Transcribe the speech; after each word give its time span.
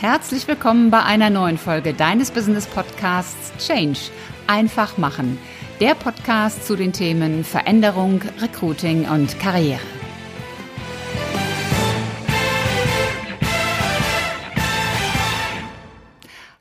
Herzlich 0.00 0.46
willkommen 0.46 0.92
bei 0.92 1.02
einer 1.02 1.28
neuen 1.28 1.58
Folge 1.58 1.92
deines 1.92 2.30
Business 2.30 2.68
Podcasts 2.68 3.52
Change. 3.66 3.98
Einfach 4.46 4.96
machen. 4.96 5.38
Der 5.80 5.96
Podcast 5.96 6.64
zu 6.64 6.76
den 6.76 6.92
Themen 6.92 7.42
Veränderung, 7.42 8.22
Recruiting 8.40 9.08
und 9.08 9.40
Karriere. 9.40 9.80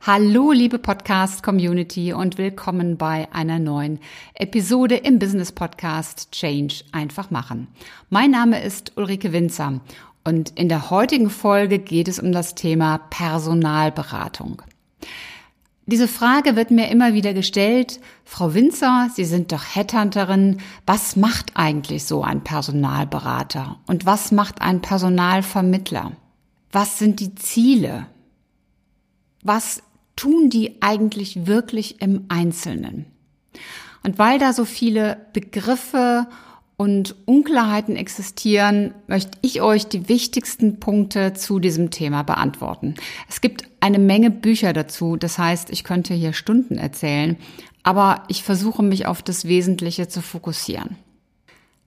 Hallo, 0.01 0.51
liebe 0.51 0.79
Podcast-Community 0.79 2.13
und 2.13 2.39
willkommen 2.39 2.97
bei 2.97 3.27
einer 3.33 3.59
neuen 3.59 3.99
Episode 4.33 4.95
im 4.95 5.19
Business 5.19 5.51
Podcast 5.51 6.31
Change 6.31 6.85
einfach 6.91 7.29
machen. 7.29 7.67
Mein 8.09 8.31
Name 8.31 8.63
ist 8.63 8.93
Ulrike 8.95 9.31
Winzer 9.31 9.81
und 10.27 10.49
in 10.59 10.67
der 10.67 10.89
heutigen 10.89 11.29
Folge 11.29 11.79
geht 11.79 12.09
es 12.09 12.19
um 12.19 12.33
das 12.33 12.53
Thema 12.53 12.97
Personalberatung. 12.97 14.61
Diese 15.85 16.09
Frage 16.09 16.57
wird 16.57 16.69
mir 16.69 16.89
immer 16.89 17.13
wieder 17.13 17.33
gestellt. 17.33 18.01
Frau 18.25 18.53
Winzer, 18.53 19.09
Sie 19.15 19.23
sind 19.23 19.53
doch 19.53 19.63
Headhunterin. 19.73 20.57
Was 20.85 21.15
macht 21.15 21.51
eigentlich 21.53 22.03
so 22.03 22.23
ein 22.23 22.43
Personalberater? 22.43 23.79
Und 23.87 24.05
was 24.05 24.33
macht 24.33 24.61
ein 24.61 24.81
Personalvermittler? 24.81 26.11
Was 26.73 26.99
sind 26.99 27.21
die 27.21 27.33
Ziele? 27.35 28.07
Was 29.43 29.81
tun 30.17 30.49
die 30.49 30.81
eigentlich 30.81 31.47
wirklich 31.47 32.01
im 32.01 32.25
Einzelnen? 32.27 33.05
Und 34.03 34.19
weil 34.19 34.39
da 34.39 34.51
so 34.51 34.65
viele 34.65 35.25
Begriffe 35.31 36.27
und 36.77 37.15
Unklarheiten 37.25 37.95
existieren, 37.95 38.93
möchte 39.07 39.37
ich 39.41 39.61
euch 39.61 39.87
die 39.87 40.07
wichtigsten 40.07 40.79
Punkte 40.79 41.33
zu 41.33 41.59
diesem 41.59 41.89
Thema 41.89 42.21
beantworten. 42.21 42.93
Es 43.27 43.41
gibt 43.41 43.63
eine 43.79 43.97
Menge 43.97 44.29
Bücher 44.29 44.73
dazu, 44.73 45.17
das 45.17 45.39
heißt, 45.39 45.71
ich 45.71 45.83
könnte 45.83 46.13
hier 46.13 46.33
Stunden 46.33 46.77
erzählen, 46.77 47.37
aber 47.81 48.23
ich 48.27 48.43
versuche 48.43 48.83
mich 48.83 49.07
auf 49.07 49.23
das 49.23 49.45
Wesentliche 49.45 50.07
zu 50.07 50.21
fokussieren. 50.21 50.97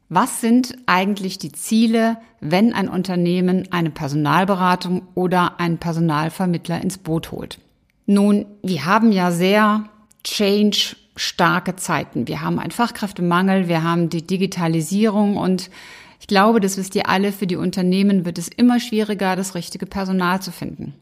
Was 0.09 0.41
sind 0.41 0.77
eigentlich 0.87 1.39
die 1.39 1.53
Ziele, 1.53 2.17
wenn 2.41 2.73
ein 2.73 2.89
Unternehmen 2.89 3.69
eine 3.71 3.91
Personalberatung 3.91 5.03
oder 5.15 5.61
einen 5.61 5.79
Personalvermittler 5.79 6.83
ins 6.83 6.99
Boot 6.99 7.31
holt? 7.31 7.61
Nun, 8.07 8.45
wir 8.65 8.87
haben 8.87 9.13
ja 9.13 9.31
sehr 9.31 9.85
change 10.25 10.97
starke 11.21 11.77
Zeiten. 11.77 12.29
Wir 12.29 12.41
haben 12.41 12.59
einen 12.59 12.71
Fachkräftemangel, 12.71 13.69
wir 13.69 13.83
haben 13.83 14.09
die 14.09 14.27
Digitalisierung 14.27 15.37
und 15.37 15.71
ich 16.19 16.27
glaube, 16.27 16.61
das 16.61 16.77
wisst 16.77 16.95
ihr 16.95 17.09
alle, 17.09 17.33
für 17.33 17.47
die 17.47 17.57
Unternehmen 17.57 18.25
wird 18.25 18.39
es 18.39 18.49
immer 18.49 18.81
schwieriger, 18.81 19.37
das 19.37 19.55
richtige 19.55 19.87
Personal 19.87 20.41
zu 20.41 20.51
finden. 20.51 20.95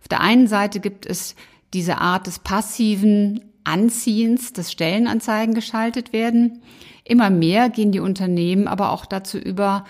Auf 0.00 0.08
der 0.08 0.20
einen 0.20 0.46
Seite 0.46 0.80
gibt 0.80 1.06
es 1.06 1.36
diese 1.72 1.98
Art 1.98 2.26
des 2.26 2.38
passiven 2.38 3.40
Anziehens, 3.64 4.52
dass 4.52 4.70
Stellenanzeigen 4.70 5.54
geschaltet 5.54 6.12
werden. 6.12 6.60
Immer 7.04 7.30
mehr 7.30 7.70
gehen 7.70 7.92
die 7.92 8.00
Unternehmen 8.00 8.68
aber 8.68 8.90
auch 8.90 9.06
dazu 9.06 9.38
über, 9.38 9.84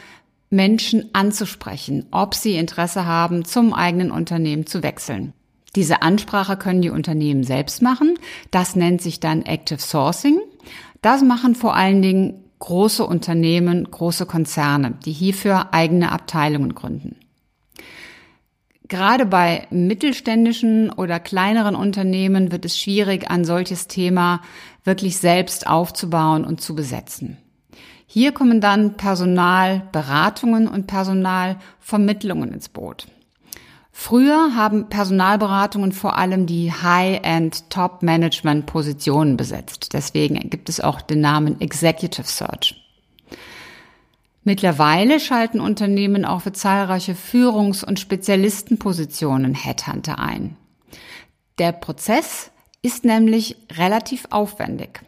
Menschen 0.51 1.11
anzusprechen, 1.13 2.07
ob 2.13 2.35
sie 2.35 2.55
Interesse 2.55 3.07
haben, 3.07 3.45
zum 3.45 3.75
eigenen 3.75 4.13
Unternehmen 4.13 4.67
zu 4.67 4.85
wechseln. 4.85 5.33
Diese 5.77 6.03
Ansprache 6.03 6.57
können 6.57 6.83
die 6.83 6.91
Unternehmen 6.91 7.45
selbst 7.45 7.83
machen. 7.83 8.19
Das 8.51 8.77
nennt 8.77 9.03
sich 9.03 9.21
dann 9.21 9.43
Active 9.43 9.81
Sourcing. 9.81 10.41
Das 11.03 11.23
machen 11.23 11.55
vor 11.55 11.75
allen 11.75 12.01
Dingen 12.01 12.45
große 12.61 13.05
Unternehmen, 13.05 13.91
große 13.91 14.25
Konzerne, 14.27 14.95
die 15.05 15.13
hierfür 15.13 15.75
eigene 15.75 16.13
Abteilungen 16.13 16.75
gründen. 16.75 17.17
Gerade 18.89 19.27
bei 19.27 19.67
mittelständischen 19.71 20.91
oder 20.91 21.19
kleineren 21.19 21.75
Unternehmen 21.75 22.53
wird 22.53 22.65
es 22.65 22.79
schwierig, 22.79 23.31
ein 23.31 23.45
solches 23.45 23.89
Thema 23.89 24.41
wirklich 24.85 25.17
selbst 25.17 25.67
aufzubauen 25.67 26.45
und 26.45 26.61
zu 26.61 26.75
besetzen. 26.75 27.39
Hier 28.07 28.33
kommen 28.33 28.61
dann 28.61 28.97
Personalberatungen 28.97 30.69
und 30.69 30.87
Personalvermittlungen 30.87 32.53
ins 32.53 32.69
Boot. 32.69 33.09
Früher 33.97 34.57
haben 34.57 34.89
Personalberatungen 34.89 35.93
vor 35.93 36.19
allem 36.19 36.47
die 36.47 36.73
High-End 36.73 37.71
Top-Management-Positionen 37.71 39.37
besetzt. 39.37 39.93
Deswegen 39.93 40.51
gibt 40.51 40.69
es 40.69 40.81
auch 40.81 41.01
den 41.01 41.21
Namen 41.21 41.61
Executive 41.61 42.27
Search. 42.27 42.75
Mittlerweile 44.43 45.21
schalten 45.21 45.61
Unternehmen 45.61 46.25
auch 46.25 46.43
für 46.43 46.53
zahlreiche 46.53 47.15
Führungs- 47.15 47.85
und 47.85 48.01
Spezialistenpositionen 48.01 49.55
Headhunter 49.55 50.19
ein. 50.19 50.57
Der 51.59 51.71
Prozess 51.71 52.51
ist 52.83 53.05
nämlich 53.05 53.57
relativ 53.79 54.27
aufwendig. 54.31 55.03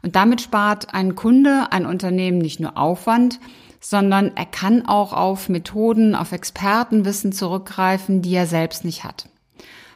Und 0.00 0.14
damit 0.14 0.40
spart 0.40 0.94
ein 0.94 1.16
Kunde, 1.16 1.66
ein 1.72 1.86
Unternehmen 1.86 2.38
nicht 2.38 2.60
nur 2.60 2.78
Aufwand, 2.78 3.40
sondern 3.82 4.30
er 4.36 4.46
kann 4.46 4.86
auch 4.86 5.12
auf 5.12 5.48
Methoden, 5.48 6.14
auf 6.14 6.32
Expertenwissen 6.32 7.32
zurückgreifen, 7.32 8.22
die 8.22 8.34
er 8.34 8.46
selbst 8.46 8.84
nicht 8.84 9.04
hat. 9.04 9.28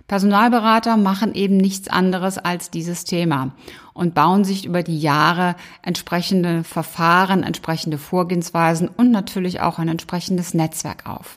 Personalberater 0.08 0.96
machen 0.96 1.34
eben 1.34 1.56
nichts 1.56 1.88
anderes 1.88 2.38
als 2.38 2.70
dieses 2.70 3.04
Thema 3.04 3.52
und 3.92 4.14
bauen 4.14 4.44
sich 4.44 4.64
über 4.64 4.82
die 4.82 4.98
Jahre 4.98 5.56
entsprechende 5.82 6.62
Verfahren, 6.64 7.42
entsprechende 7.42 7.98
Vorgehensweisen 7.98 8.88
und 8.88 9.10
natürlich 9.10 9.60
auch 9.60 9.78
ein 9.78 9.88
entsprechendes 9.88 10.52
Netzwerk 10.52 11.08
auf. 11.08 11.36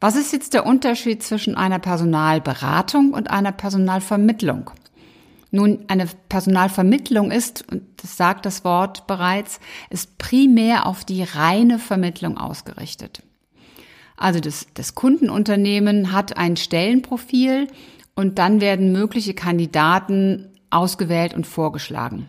Was 0.00 0.16
ist 0.16 0.32
jetzt 0.32 0.52
der 0.54 0.66
Unterschied 0.66 1.22
zwischen 1.22 1.56
einer 1.56 1.78
Personalberatung 1.78 3.12
und 3.12 3.30
einer 3.30 3.52
Personalvermittlung? 3.52 4.70
Nun, 5.54 5.84
eine 5.86 6.08
Personalvermittlung 6.28 7.30
ist, 7.30 7.64
und 7.70 7.82
das 7.98 8.16
sagt 8.16 8.44
das 8.44 8.64
Wort 8.64 9.06
bereits, 9.06 9.60
ist 9.88 10.18
primär 10.18 10.84
auf 10.84 11.04
die 11.04 11.22
reine 11.22 11.78
Vermittlung 11.78 12.38
ausgerichtet. 12.38 13.22
Also 14.16 14.40
das, 14.40 14.66
das 14.74 14.96
Kundenunternehmen 14.96 16.10
hat 16.10 16.36
ein 16.36 16.56
Stellenprofil 16.56 17.68
und 18.16 18.40
dann 18.40 18.60
werden 18.60 18.90
mögliche 18.90 19.32
Kandidaten 19.32 20.48
ausgewählt 20.70 21.34
und 21.34 21.46
vorgeschlagen. 21.46 22.28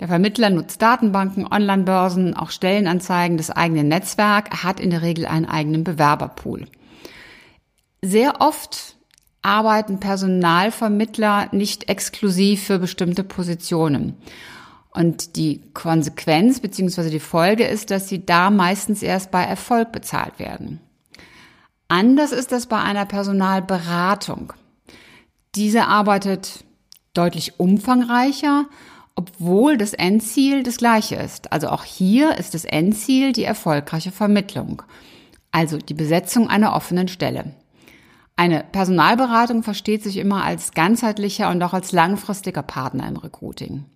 Der 0.00 0.08
Vermittler 0.08 0.50
nutzt 0.50 0.82
Datenbanken, 0.82 1.46
Online-Börsen, 1.46 2.34
auch 2.34 2.50
Stellenanzeigen, 2.50 3.36
das 3.36 3.52
eigene 3.52 3.84
Netzwerk, 3.84 4.48
er 4.50 4.64
hat 4.64 4.80
in 4.80 4.90
der 4.90 5.02
Regel 5.02 5.26
einen 5.26 5.46
eigenen 5.46 5.84
Bewerberpool. 5.84 6.66
Sehr 8.02 8.40
oft 8.40 8.97
arbeiten 9.42 10.00
Personalvermittler 10.00 11.48
nicht 11.52 11.88
exklusiv 11.88 12.64
für 12.64 12.78
bestimmte 12.78 13.24
Positionen. 13.24 14.14
Und 14.90 15.36
die 15.36 15.62
Konsequenz 15.74 16.60
bzw. 16.60 17.10
die 17.10 17.20
Folge 17.20 17.64
ist, 17.64 17.90
dass 17.90 18.08
sie 18.08 18.24
da 18.24 18.50
meistens 18.50 19.02
erst 19.02 19.30
bei 19.30 19.44
Erfolg 19.44 19.92
bezahlt 19.92 20.38
werden. 20.38 20.80
Anders 21.88 22.32
ist 22.32 22.52
das 22.52 22.66
bei 22.66 22.78
einer 22.78 23.06
Personalberatung. 23.06 24.52
Diese 25.54 25.86
arbeitet 25.86 26.64
deutlich 27.14 27.58
umfangreicher, 27.58 28.66
obwohl 29.14 29.78
das 29.78 29.94
Endziel 29.94 30.62
das 30.62 30.76
gleiche 30.76 31.16
ist. 31.16 31.52
Also 31.52 31.68
auch 31.68 31.84
hier 31.84 32.36
ist 32.36 32.54
das 32.54 32.64
Endziel 32.64 33.32
die 33.32 33.44
erfolgreiche 33.44 34.12
Vermittlung, 34.12 34.82
also 35.50 35.78
die 35.78 35.94
Besetzung 35.94 36.48
einer 36.48 36.74
offenen 36.74 37.08
Stelle. 37.08 37.54
Eine 38.38 38.62
Personalberatung 38.70 39.64
versteht 39.64 40.04
sich 40.04 40.16
immer 40.16 40.44
als 40.44 40.70
ganzheitlicher 40.70 41.50
und 41.50 41.60
auch 41.60 41.74
als 41.74 41.90
langfristiger 41.90 42.62
Partner 42.62 43.08
im 43.08 43.16
Recruiting. 43.16 43.86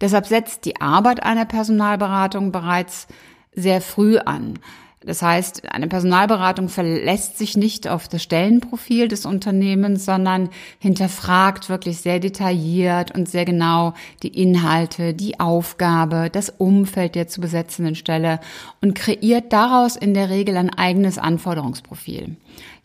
Deshalb 0.00 0.26
setzt 0.26 0.64
die 0.64 0.80
Arbeit 0.80 1.22
einer 1.22 1.44
Personalberatung 1.44 2.52
bereits 2.52 3.06
sehr 3.52 3.82
früh 3.82 4.16
an. 4.16 4.58
Das 5.02 5.20
heißt, 5.20 5.70
eine 5.72 5.88
Personalberatung 5.88 6.70
verlässt 6.70 7.36
sich 7.36 7.54
nicht 7.54 7.86
auf 7.86 8.08
das 8.08 8.22
Stellenprofil 8.22 9.08
des 9.08 9.26
Unternehmens, 9.26 10.06
sondern 10.06 10.48
hinterfragt 10.78 11.68
wirklich 11.68 11.98
sehr 11.98 12.18
detailliert 12.18 13.14
und 13.14 13.28
sehr 13.28 13.46
genau 13.46 13.92
die 14.22 14.42
Inhalte, 14.42 15.12
die 15.12 15.38
Aufgabe, 15.38 16.30
das 16.30 16.48
Umfeld 16.48 17.14
der 17.14 17.28
zu 17.28 17.42
besetzenden 17.42 17.94
Stelle 17.94 18.40
und 18.80 18.94
kreiert 18.94 19.52
daraus 19.52 19.96
in 19.96 20.14
der 20.14 20.30
Regel 20.30 20.56
ein 20.56 20.70
eigenes 20.70 21.18
Anforderungsprofil. 21.18 22.36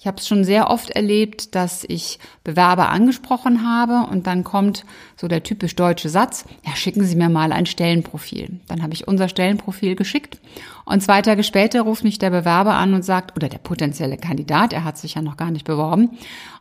Ich 0.06 0.08
habe 0.08 0.20
es 0.20 0.28
schon 0.28 0.44
sehr 0.44 0.70
oft 0.70 0.92
erlebt, 0.92 1.56
dass 1.56 1.84
ich 1.84 2.20
Bewerber 2.44 2.90
angesprochen 2.90 3.68
habe 3.68 4.08
und 4.12 4.28
dann 4.28 4.44
kommt 4.44 4.86
so 5.16 5.28
der 5.28 5.42
typisch 5.42 5.76
deutsche 5.76 6.10
Satz, 6.10 6.46
ja, 6.64 6.76
schicken 6.76 7.04
Sie 7.04 7.16
mir 7.16 7.28
mal 7.28 7.52
ein 7.52 7.66
Stellenprofil. 7.66 8.60
Dann 8.68 8.84
habe 8.84 8.94
ich 8.94 9.08
unser 9.08 9.30
Stellenprofil 9.30 9.96
geschickt 9.96 10.38
und 10.86 11.02
zwei 11.02 11.24
Tage 11.24 11.42
später 11.42 11.82
ruft 11.82 12.04
mich 12.04 12.20
der 12.20 12.30
Bewerber 12.30 12.76
an 12.76 12.94
und 12.94 13.02
sagt, 13.02 13.36
oder 13.36 13.50
der 13.50 13.58
potenzielle 13.58 14.18
Kandidat, 14.18 14.74
er 14.74 14.84
hat 14.84 15.00
sich 15.00 15.16
ja 15.16 15.24
noch 15.24 15.38
gar 15.38 15.50
nicht 15.50 15.66
beworben, 15.66 16.12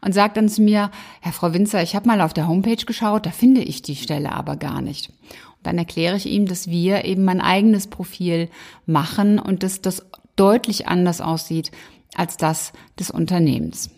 und 0.00 0.14
sagt 0.14 0.38
dann 0.38 0.48
zu 0.48 0.62
mir, 0.62 0.90
Herr 1.20 1.32
Frau 1.32 1.52
Winzer, 1.52 1.82
ich 1.82 1.94
habe 1.94 2.08
mal 2.08 2.22
auf 2.22 2.32
der 2.32 2.48
Homepage 2.48 2.86
geschaut, 2.86 3.26
da 3.26 3.30
finde 3.30 3.60
ich 3.60 3.82
die 3.82 3.96
Stelle 3.96 4.32
aber 4.32 4.56
gar 4.56 4.80
nicht. 4.80 5.10
Und 5.10 5.64
dann 5.64 5.76
erkläre 5.76 6.16
ich 6.16 6.24
ihm, 6.24 6.46
dass 6.46 6.68
wir 6.68 7.04
eben 7.04 7.26
mein 7.26 7.42
eigenes 7.42 7.88
Profil 7.88 8.48
machen 8.86 9.38
und 9.38 9.62
dass 9.62 9.82
das 9.82 10.02
deutlich 10.36 10.88
anders 10.88 11.20
aussieht 11.20 11.70
als 12.16 12.36
das 12.36 12.72
des 12.98 13.10
Unternehmens. 13.10 13.90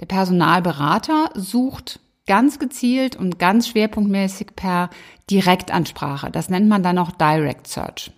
Der 0.00 0.06
Personalberater 0.06 1.30
sucht 1.34 2.00
ganz 2.26 2.58
gezielt 2.58 3.16
und 3.16 3.38
ganz 3.38 3.68
schwerpunktmäßig 3.68 4.48
per 4.56 4.90
Direktansprache. 5.30 6.30
Das 6.30 6.48
nennt 6.48 6.68
man 6.68 6.82
dann 6.82 6.98
auch 6.98 7.10
Direct 7.12 7.66
Search. 7.66 8.12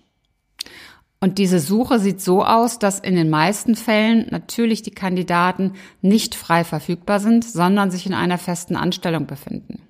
Und 1.19 1.37
diese 1.37 1.59
Suche 1.59 1.99
sieht 1.99 2.21
so 2.21 2.43
aus, 2.43 2.77
dass 2.77 2.99
in 2.99 3.15
den 3.15 3.29
meisten 3.29 3.75
Fällen 3.75 4.27
natürlich 4.29 4.83
die 4.83 4.91
Kandidaten 4.91 5.73
nicht 6.01 6.35
frei 6.35 6.63
verfügbar 6.63 7.19
sind, 7.19 7.43
sondern 7.43 7.89
sich 7.89 8.05
in 8.05 8.13
einer 8.13 8.37
festen 8.37 8.75
Anstellung 8.75 9.25
befinden. 9.25 9.84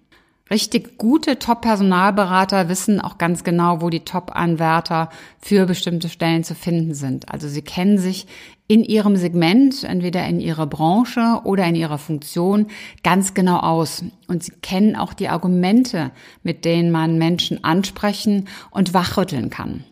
Richtig 0.51 0.99
gute 0.99 1.39
Top-Personalberater 1.39 2.69
wissen 2.69 3.01
auch 3.01 3.17
ganz 3.17 3.43
genau, 3.43 3.81
wo 3.81 3.89
die 3.89 4.01
Top-Anwärter 4.01 5.09
für 5.39 5.65
bestimmte 5.65 6.07
Stellen 6.07 6.43
zu 6.43 6.53
finden 6.53 6.93
sind. 6.93 7.31
Also 7.31 7.47
sie 7.47 7.63
kennen 7.63 7.97
sich 7.97 8.27
in 8.67 8.83
ihrem 8.83 9.15
Segment, 9.15 9.83
entweder 9.83 10.23
in 10.27 10.39
ihrer 10.39 10.67
Branche 10.67 11.41
oder 11.45 11.65
in 11.65 11.73
ihrer 11.73 11.97
Funktion, 11.97 12.67
ganz 13.03 13.33
genau 13.33 13.57
aus. 13.57 14.03
Und 14.27 14.43
sie 14.43 14.51
kennen 14.61 14.95
auch 14.95 15.13
die 15.13 15.29
Argumente, 15.29 16.11
mit 16.43 16.63
denen 16.63 16.91
man 16.91 17.17
Menschen 17.17 17.63
ansprechen 17.63 18.47
und 18.69 18.93
wachrütteln 18.93 19.49
kann. 19.49 19.83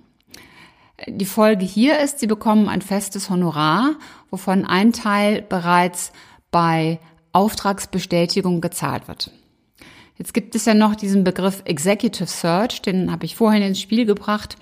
Die 1.08 1.26
Folge 1.26 1.66
hier 1.66 2.00
ist, 2.00 2.20
sie 2.20 2.28
bekommen 2.28 2.70
ein 2.70 2.84
festes 2.84 3.32
Honorar, 3.32 3.96
wovon 4.30 4.66
ein 4.66 4.94
Teil 4.94 5.42
bereits 5.42 6.12
bei 6.52 7.00
Auftragsbestätigung 7.32 8.62
gezahlt 8.62 9.08
wird. 9.08 9.32
Jetzt 10.24 10.34
gibt 10.34 10.56
es 10.56 10.64
ja 10.64 10.74
noch 10.74 10.96
diesen 10.96 11.26
Begriff 11.26 11.64
Executive 11.66 12.28
Search, 12.28 12.82
den 12.82 13.12
habe 13.12 13.26
ich 13.26 13.36
vorhin 13.36 13.62
ins 13.62 13.82
Spiel 13.82 14.06
gebracht. 14.06 14.56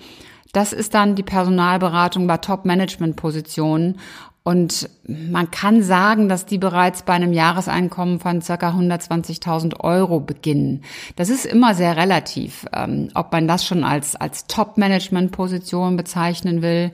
Das 0.52 0.72
ist 0.72 0.92
dann 0.92 1.14
die 1.14 1.22
Personalberatung 1.22 2.26
bei 2.26 2.38
Top-Management-Positionen. 2.38 4.00
Und 4.42 4.90
man 5.06 5.52
kann 5.52 5.84
sagen, 5.84 6.28
dass 6.28 6.46
die 6.46 6.58
bereits 6.58 7.02
bei 7.02 7.12
einem 7.12 7.32
Jahreseinkommen 7.32 8.18
von 8.18 8.42
circa 8.42 8.70
120.000 8.70 9.78
Euro 9.78 10.18
beginnen. 10.18 10.82
Das 11.14 11.28
ist 11.28 11.46
immer 11.46 11.76
sehr 11.76 11.96
relativ, 11.96 12.66
ähm, 12.72 13.10
ob 13.14 13.30
man 13.30 13.46
das 13.46 13.64
schon 13.64 13.84
als, 13.84 14.16
als 14.16 14.48
Top-Management-Position 14.48 15.96
bezeichnen 15.96 16.62
will. 16.62 16.90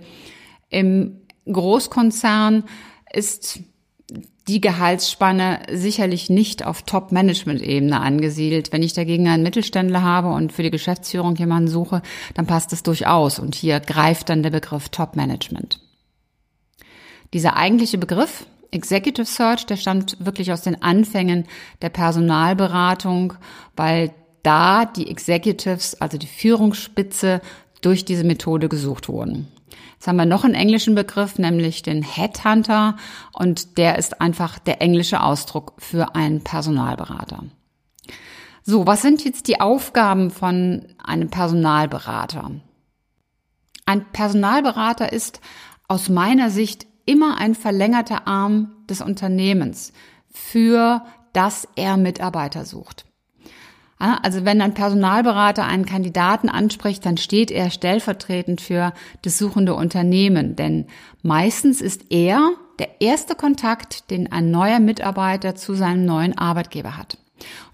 Im 0.68 1.22
Großkonzern 1.50 2.64
ist 3.14 3.60
die 4.48 4.60
Gehaltsspanne 4.62 5.60
sicherlich 5.70 6.30
nicht 6.30 6.64
auf 6.64 6.82
Top-Management-Ebene 6.82 8.00
angesiedelt. 8.00 8.72
Wenn 8.72 8.82
ich 8.82 8.94
dagegen 8.94 9.28
einen 9.28 9.42
Mittelständler 9.42 10.02
habe 10.02 10.28
und 10.28 10.52
für 10.52 10.62
die 10.62 10.70
Geschäftsführung 10.70 11.36
jemanden 11.36 11.68
suche, 11.68 12.02
dann 12.34 12.46
passt 12.46 12.72
es 12.72 12.82
durchaus. 12.82 13.38
Und 13.38 13.54
hier 13.54 13.78
greift 13.80 14.30
dann 14.30 14.42
der 14.42 14.50
Begriff 14.50 14.88
Top-Management. 14.88 15.80
Dieser 17.34 17.56
eigentliche 17.56 17.98
Begriff, 17.98 18.46
Executive 18.70 19.26
Search, 19.26 19.66
der 19.66 19.76
stammt 19.76 20.16
wirklich 20.24 20.50
aus 20.50 20.62
den 20.62 20.82
Anfängen 20.82 21.44
der 21.82 21.90
Personalberatung, 21.90 23.34
weil 23.76 24.12
da 24.42 24.86
die 24.86 25.10
Executives, 25.10 26.00
also 26.00 26.16
die 26.16 26.26
Führungsspitze, 26.26 27.42
durch 27.82 28.04
diese 28.04 28.24
Methode 28.24 28.68
gesucht 28.68 29.08
wurden. 29.08 29.48
Jetzt 29.98 30.06
haben 30.06 30.16
wir 30.16 30.26
noch 30.26 30.44
einen 30.44 30.54
englischen 30.54 30.94
Begriff, 30.94 31.40
nämlich 31.40 31.82
den 31.82 32.04
Headhunter 32.04 32.94
und 33.32 33.78
der 33.78 33.98
ist 33.98 34.20
einfach 34.20 34.60
der 34.60 34.80
englische 34.80 35.20
Ausdruck 35.20 35.72
für 35.78 36.14
einen 36.14 36.44
Personalberater. 36.44 37.42
So, 38.62 38.86
was 38.86 39.02
sind 39.02 39.24
jetzt 39.24 39.48
die 39.48 39.60
Aufgaben 39.60 40.30
von 40.30 40.86
einem 41.02 41.30
Personalberater? 41.30 42.52
Ein 43.86 44.04
Personalberater 44.12 45.12
ist 45.12 45.40
aus 45.88 46.08
meiner 46.08 46.50
Sicht 46.50 46.86
immer 47.04 47.36
ein 47.38 47.56
verlängerter 47.56 48.28
Arm 48.28 48.76
des 48.88 49.00
Unternehmens, 49.00 49.92
für 50.30 51.02
das 51.32 51.66
er 51.74 51.96
Mitarbeiter 51.96 52.64
sucht. 52.64 53.07
Also 53.98 54.44
wenn 54.44 54.60
ein 54.60 54.74
Personalberater 54.74 55.64
einen 55.64 55.84
Kandidaten 55.84 56.48
anspricht, 56.48 57.04
dann 57.04 57.16
steht 57.16 57.50
er 57.50 57.70
stellvertretend 57.70 58.60
für 58.60 58.92
das 59.22 59.38
suchende 59.38 59.74
Unternehmen, 59.74 60.54
denn 60.54 60.86
meistens 61.22 61.80
ist 61.80 62.12
er 62.12 62.50
der 62.78 63.00
erste 63.00 63.34
Kontakt, 63.34 64.10
den 64.10 64.30
ein 64.30 64.52
neuer 64.52 64.78
Mitarbeiter 64.78 65.56
zu 65.56 65.74
seinem 65.74 66.04
neuen 66.04 66.38
Arbeitgeber 66.38 66.96
hat. 66.96 67.18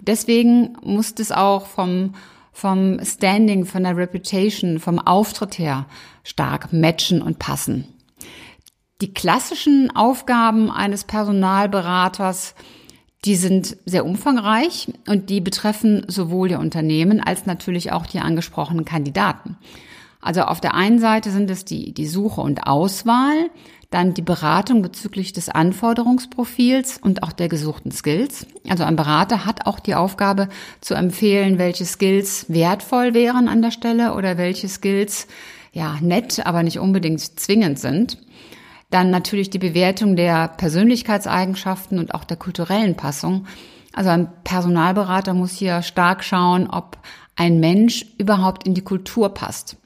deswegen 0.00 0.76
muss 0.82 1.14
es 1.18 1.30
auch 1.30 1.66
vom, 1.66 2.14
vom 2.52 3.04
Standing, 3.04 3.66
von 3.66 3.82
der 3.82 3.96
Reputation, 3.96 4.78
vom 4.78 4.98
Auftritt 4.98 5.58
her 5.58 5.86
stark 6.22 6.72
matchen 6.72 7.20
und 7.20 7.38
passen. 7.38 7.86
Die 9.02 9.12
klassischen 9.12 9.94
Aufgaben 9.94 10.70
eines 10.70 11.04
Personalberaters 11.04 12.54
die 13.24 13.36
sind 13.36 13.76
sehr 13.86 14.04
umfangreich 14.04 14.88
und 15.08 15.30
die 15.30 15.40
betreffen 15.40 16.04
sowohl 16.08 16.48
die 16.48 16.54
Unternehmen 16.56 17.20
als 17.20 17.46
natürlich 17.46 17.92
auch 17.92 18.06
die 18.06 18.20
angesprochenen 18.20 18.84
Kandidaten. 18.84 19.56
Also 20.20 20.42
auf 20.42 20.60
der 20.60 20.74
einen 20.74 20.98
Seite 20.98 21.30
sind 21.30 21.50
es 21.50 21.64
die, 21.64 21.92
die 21.92 22.06
Suche 22.06 22.40
und 22.40 22.66
Auswahl, 22.66 23.50
dann 23.90 24.14
die 24.14 24.22
Beratung 24.22 24.82
bezüglich 24.82 25.32
des 25.32 25.48
Anforderungsprofils 25.48 26.98
und 26.98 27.22
auch 27.22 27.32
der 27.32 27.48
gesuchten 27.48 27.92
Skills. 27.92 28.46
Also 28.68 28.84
ein 28.84 28.96
Berater 28.96 29.44
hat 29.46 29.66
auch 29.66 29.78
die 29.78 29.94
Aufgabe 29.94 30.48
zu 30.80 30.94
empfehlen, 30.94 31.58
welche 31.58 31.84
Skills 31.84 32.46
wertvoll 32.48 33.14
wären 33.14 33.48
an 33.48 33.62
der 33.62 33.70
Stelle 33.70 34.14
oder 34.14 34.36
welche 34.36 34.68
Skills 34.68 35.28
ja 35.72 35.96
nett, 36.00 36.44
aber 36.44 36.62
nicht 36.62 36.78
unbedingt 36.78 37.20
zwingend 37.20 37.78
sind. 37.78 38.18
Dann 38.94 39.10
natürlich 39.10 39.50
die 39.50 39.58
Bewertung 39.58 40.14
der 40.14 40.46
Persönlichkeitseigenschaften 40.46 41.98
und 41.98 42.14
auch 42.14 42.22
der 42.22 42.36
kulturellen 42.36 42.94
Passung. 42.94 43.44
Also 43.92 44.10
ein 44.10 44.28
Personalberater 44.44 45.34
muss 45.34 45.50
hier 45.50 45.82
stark 45.82 46.22
schauen, 46.22 46.70
ob 46.70 46.98
ein 47.34 47.58
Mensch 47.58 48.06
überhaupt 48.18 48.68
in 48.68 48.74
die 48.74 48.84
Kultur 48.84 49.34
passt. 49.34 49.78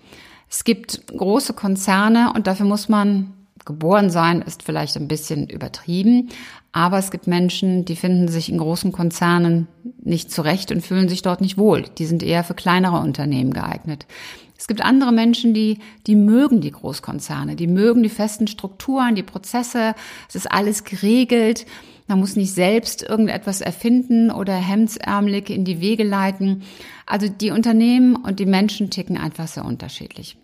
Es 0.50 0.62
gibt 0.62 1.06
große 1.06 1.54
Konzerne 1.54 2.34
und 2.34 2.46
dafür 2.46 2.66
muss 2.66 2.90
man 2.90 3.32
geboren 3.64 4.10
sein, 4.10 4.42
ist 4.42 4.62
vielleicht 4.62 4.98
ein 4.98 5.08
bisschen 5.08 5.48
übertrieben. 5.48 6.28
Aber 6.72 6.98
es 6.98 7.10
gibt 7.10 7.26
Menschen, 7.26 7.86
die 7.86 7.96
finden 7.96 8.28
sich 8.28 8.50
in 8.50 8.58
großen 8.58 8.92
Konzernen 8.92 9.68
nicht 10.02 10.30
zurecht 10.30 10.70
und 10.70 10.82
fühlen 10.82 11.08
sich 11.08 11.22
dort 11.22 11.40
nicht 11.40 11.56
wohl. 11.56 11.84
Die 11.96 12.04
sind 12.04 12.22
eher 12.22 12.44
für 12.44 12.54
kleinere 12.54 12.98
Unternehmen 12.98 13.54
geeignet. 13.54 14.06
Es 14.58 14.66
gibt 14.66 14.84
andere 14.84 15.12
Menschen, 15.12 15.54
die, 15.54 15.78
die 16.08 16.16
mögen 16.16 16.60
die 16.60 16.72
Großkonzerne, 16.72 17.54
die 17.54 17.68
mögen 17.68 18.02
die 18.02 18.08
festen 18.08 18.48
Strukturen, 18.48 19.14
die 19.14 19.22
Prozesse. 19.22 19.94
Es 20.28 20.34
ist 20.34 20.50
alles 20.50 20.82
geregelt. 20.82 21.64
Man 22.08 22.18
muss 22.18 22.34
nicht 22.34 22.52
selbst 22.52 23.02
irgendetwas 23.02 23.60
erfinden 23.60 24.32
oder 24.32 24.54
hemdsärmelig 24.54 25.48
in 25.50 25.64
die 25.64 25.80
Wege 25.80 26.02
leiten. 26.02 26.64
Also 27.06 27.28
die 27.28 27.52
Unternehmen 27.52 28.16
und 28.16 28.40
die 28.40 28.46
Menschen 28.46 28.90
ticken 28.90 29.16
einfach 29.16 29.46
sehr 29.46 29.64
unterschiedlich. 29.64 30.36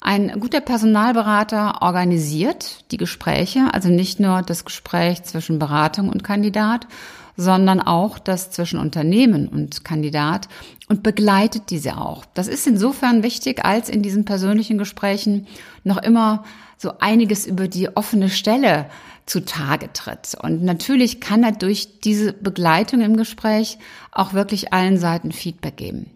Ein 0.00 0.38
guter 0.40 0.60
Personalberater 0.60 1.80
organisiert 1.80 2.90
die 2.90 2.98
Gespräche, 2.98 3.72
also 3.72 3.88
nicht 3.88 4.20
nur 4.20 4.42
das 4.42 4.64
Gespräch 4.64 5.22
zwischen 5.22 5.58
Beratung 5.58 6.08
und 6.10 6.24
Kandidat, 6.24 6.86
sondern 7.36 7.80
auch 7.80 8.18
das 8.18 8.50
zwischen 8.50 8.78
Unternehmen 8.78 9.48
und 9.48 9.84
Kandidat 9.84 10.48
und 10.88 11.02
begleitet 11.02 11.70
diese 11.70 11.98
auch. 11.98 12.24
Das 12.34 12.48
ist 12.48 12.66
insofern 12.66 13.22
wichtig, 13.22 13.64
als 13.64 13.88
in 13.88 14.02
diesen 14.02 14.24
persönlichen 14.24 14.78
Gesprächen 14.78 15.46
noch 15.82 15.98
immer 15.98 16.44
so 16.76 16.92
einiges 16.98 17.46
über 17.46 17.68
die 17.68 17.96
offene 17.96 18.28
Stelle 18.28 18.86
zutage 19.26 19.92
tritt. 19.92 20.36
Und 20.40 20.62
natürlich 20.62 21.20
kann 21.20 21.42
er 21.42 21.52
durch 21.52 22.00
diese 22.00 22.32
Begleitung 22.32 23.00
im 23.00 23.16
Gespräch 23.16 23.78
auch 24.12 24.34
wirklich 24.34 24.72
allen 24.72 24.98
Seiten 24.98 25.32
Feedback 25.32 25.76
geben. 25.76 26.10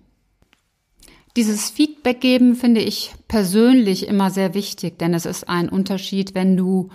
Dieses 1.36 1.70
Feedback 1.70 2.20
geben 2.20 2.56
finde 2.56 2.80
ich 2.80 3.14
persönlich 3.28 4.08
immer 4.08 4.30
sehr 4.30 4.54
wichtig, 4.54 4.98
denn 4.98 5.14
es 5.14 5.24
ist 5.24 5.48
ein 5.48 5.68
Unterschied, 5.68 6.34
wenn 6.34 6.56
du 6.56 6.90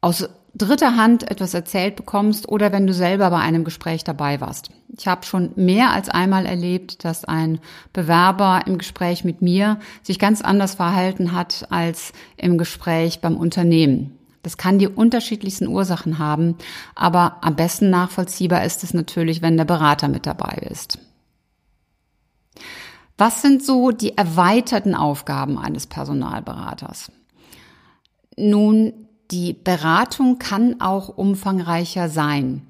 aus 0.00 0.28
dritter 0.58 0.96
Hand 0.96 1.30
etwas 1.30 1.54
erzählt 1.54 1.96
bekommst 1.96 2.48
oder 2.48 2.72
wenn 2.72 2.86
du 2.86 2.92
selber 2.92 3.30
bei 3.30 3.38
einem 3.38 3.64
Gespräch 3.64 4.04
dabei 4.04 4.40
warst. 4.40 4.70
Ich 4.96 5.06
habe 5.06 5.24
schon 5.24 5.52
mehr 5.56 5.90
als 5.90 6.08
einmal 6.08 6.46
erlebt, 6.46 7.04
dass 7.04 7.24
ein 7.24 7.60
Bewerber 7.92 8.62
im 8.66 8.78
Gespräch 8.78 9.24
mit 9.24 9.42
mir 9.42 9.78
sich 10.02 10.18
ganz 10.18 10.42
anders 10.42 10.74
verhalten 10.74 11.32
hat 11.32 11.66
als 11.70 12.12
im 12.36 12.58
Gespräch 12.58 13.20
beim 13.20 13.36
Unternehmen. 13.36 14.18
Das 14.42 14.56
kann 14.56 14.78
die 14.78 14.88
unterschiedlichsten 14.88 15.66
Ursachen 15.66 16.18
haben, 16.18 16.56
aber 16.94 17.38
am 17.42 17.56
besten 17.56 17.90
nachvollziehbar 17.90 18.64
ist 18.64 18.84
es 18.84 18.94
natürlich, 18.94 19.42
wenn 19.42 19.56
der 19.56 19.64
Berater 19.64 20.08
mit 20.08 20.26
dabei 20.26 20.66
ist. 20.70 20.98
Was 23.16 23.42
sind 23.42 23.64
so 23.64 23.90
die 23.90 24.16
erweiterten 24.16 24.94
Aufgaben 24.94 25.58
eines 25.58 25.88
Personalberaters? 25.88 27.10
Nun, 28.36 29.07
die 29.30 29.52
Beratung 29.52 30.38
kann 30.38 30.80
auch 30.80 31.08
umfangreicher 31.08 32.08
sein. 32.08 32.62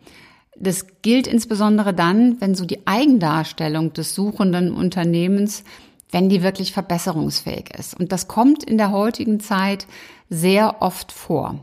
Das 0.56 0.86
gilt 1.02 1.26
insbesondere 1.26 1.94
dann, 1.94 2.40
wenn 2.40 2.54
so 2.54 2.64
die 2.64 2.86
Eigendarstellung 2.86 3.92
des 3.92 4.14
suchenden 4.14 4.72
Unternehmens, 4.72 5.62
wenn 6.10 6.28
die 6.28 6.42
wirklich 6.42 6.72
verbesserungsfähig 6.72 7.70
ist. 7.78 7.98
Und 7.98 8.10
das 8.12 8.26
kommt 8.26 8.64
in 8.64 8.78
der 8.78 8.90
heutigen 8.90 9.40
Zeit 9.40 9.86
sehr 10.30 10.82
oft 10.82 11.12
vor. 11.12 11.62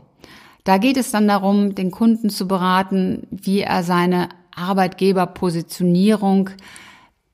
Da 0.64 0.78
geht 0.78 0.96
es 0.96 1.10
dann 1.10 1.28
darum, 1.28 1.74
den 1.74 1.90
Kunden 1.90 2.30
zu 2.30 2.48
beraten, 2.48 3.26
wie 3.30 3.60
er 3.60 3.82
seine 3.82 4.30
Arbeitgeberpositionierung 4.54 6.50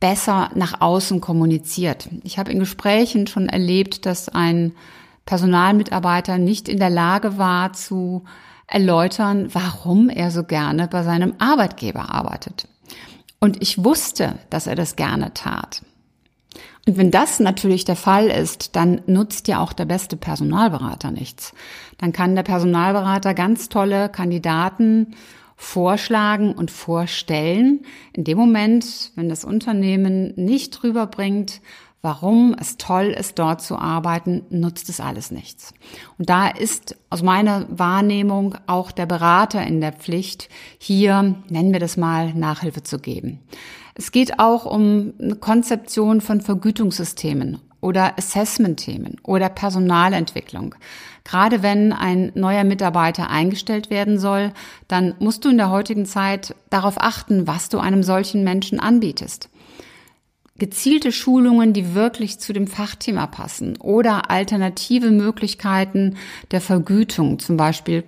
besser 0.01 0.51
nach 0.57 0.81
außen 0.81 1.21
kommuniziert. 1.21 2.09
Ich 2.25 2.39
habe 2.39 2.51
in 2.51 2.59
Gesprächen 2.59 3.29
schon 3.29 3.49
erlebt, 3.49 4.05
dass 4.05 4.29
ein 4.29 4.73
Personalmitarbeiter 5.33 6.37
nicht 6.37 6.69
in 6.69 6.77
der 6.79 6.91
Lage 6.91 7.39
war 7.39 7.73
zu 7.73 8.23
erläutern, 8.67 9.49
warum 9.55 10.11
er 10.11 10.31
so 10.31 10.45
gerne 10.45 10.89
bei 10.89 11.05
seinem 11.05 11.33
Arbeitgeber 11.39 12.13
arbeitet. 12.13 12.69
Und 13.41 13.63
ich 13.63 13.83
wusste, 13.83 14.35
dass 14.51 14.67
er 14.67 14.75
das 14.75 14.95
gerne 14.95 15.33
tat. 15.33 15.81
Und 16.87 16.99
wenn 16.99 17.11
das 17.11 17.41
natürlich 17.41 17.87
der 17.87 17.97
Fall 17.97 18.27
ist, 18.27 18.77
dann 18.77 19.01
nutzt 19.07 19.49
ja 19.49 19.61
auch 19.61 19.73
der 19.73 19.87
beste 19.87 20.19
Personalberater 20.19 21.11
nichts. 21.11 21.55
Dann 21.97 22.13
kann 22.13 22.35
der 22.35 22.43
Personalberater 22.43 23.33
ganz 23.33 23.71
tolle 23.71 24.11
Kandidaten 24.11 25.15
vorschlagen 25.57 26.53
und 26.53 26.71
vorstellen. 26.71 27.87
In 28.13 28.25
dem 28.25 28.37
Moment, 28.37 29.13
wenn 29.15 29.31
das 29.31 29.47
Unternehmen 29.47 30.35
nicht 30.37 30.85
rüberbringt, 30.85 31.63
warum 32.03 32.55
es 32.61 32.77
toll 32.77 33.15
ist, 33.17 33.39
dort 33.39 33.63
zu 33.63 33.79
arbeiten, 33.79 34.43
nutzt 34.51 34.89
es 34.89 35.01
alles 35.01 35.31
nichts. 35.31 35.73
Und 36.19 36.29
da 36.29 36.49
ist 36.49 36.97
aus 37.11 37.23
meiner 37.23 37.67
Wahrnehmung 37.71 38.57
auch 38.67 38.91
der 38.91 39.07
Berater 39.07 39.65
in 39.65 39.81
der 39.81 39.93
Pflicht, 39.93 40.49
hier, 40.79 41.37
nennen 41.49 41.73
wir 41.73 41.81
das 41.81 41.97
mal, 41.97 42.35
Nachhilfe 42.35 42.83
zu 42.83 42.99
geben. 42.99 43.39
Es 43.95 44.11
geht 44.11 44.39
auch 44.41 44.65
um 44.65 45.15
eine 45.21 45.37
Konzeption 45.37 46.21
von 46.21 46.41
Vergütungssystemen 46.41 47.61
oder 47.81 48.17
Assessment-Themen 48.19 49.17
oder 49.23 49.49
Personalentwicklung. 49.49 50.75
Gerade 51.25 51.63
wenn 51.63 51.93
ein 51.93 52.33
neuer 52.35 52.65
Mitarbeiter 52.65 53.31
eingestellt 53.31 53.91
werden 53.91 54.19
soll, 54.19 54.53
dann 54.89 55.15
musst 55.21 55.45
du 55.45 55.51
in 55.51 55.59
der 55.59 55.71
heutigen 55.71 56.07
Zeit 56.07 56.55
darauf 56.71 56.95
achten, 57.01 57.47
was 57.47 57.69
du 57.69 57.79
einem 57.79 58.03
solchen 58.03 58.43
Menschen 58.45 58.81
anbietest 58.81 59.51
gezielte 60.57 61.13
Schulungen, 61.13 61.73
die 61.73 61.95
wirklich 61.95 62.39
zu 62.39 62.53
dem 62.53 62.67
Fachthema 62.67 63.27
passen 63.27 63.77
oder 63.79 64.31
alternative 64.31 65.11
Möglichkeiten 65.11 66.17
der 66.51 66.61
Vergütung, 66.61 67.39
zum 67.39 67.57
Beispiel 67.57 68.05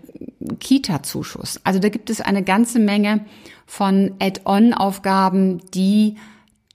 Kita-Zuschuss. 0.60 1.60
Also 1.64 1.80
da 1.80 1.88
gibt 1.88 2.10
es 2.10 2.20
eine 2.20 2.42
ganze 2.42 2.78
Menge 2.78 3.24
von 3.66 4.14
Add-on-Aufgaben, 4.20 5.62
die 5.72 6.16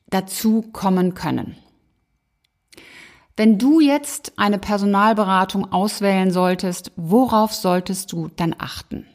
dazu 0.10 0.64
kommen 0.74 1.14
können. 1.14 1.56
Wenn 3.38 3.58
du 3.58 3.80
jetzt 3.80 4.34
eine 4.38 4.58
Personalberatung 4.58 5.72
auswählen 5.72 6.32
solltest, 6.32 6.92
worauf 6.98 7.54
solltest 7.54 8.12
du 8.12 8.30
dann 8.36 8.54
achten? 8.58 9.06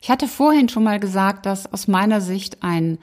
Ich 0.00 0.10
hatte 0.10 0.26
vorhin 0.26 0.68
schon 0.68 0.82
mal 0.82 0.98
gesagt, 0.98 1.46
dass 1.46 1.72
aus 1.72 1.86
meiner 1.86 2.20
Sicht 2.20 2.62
ein 2.62 2.98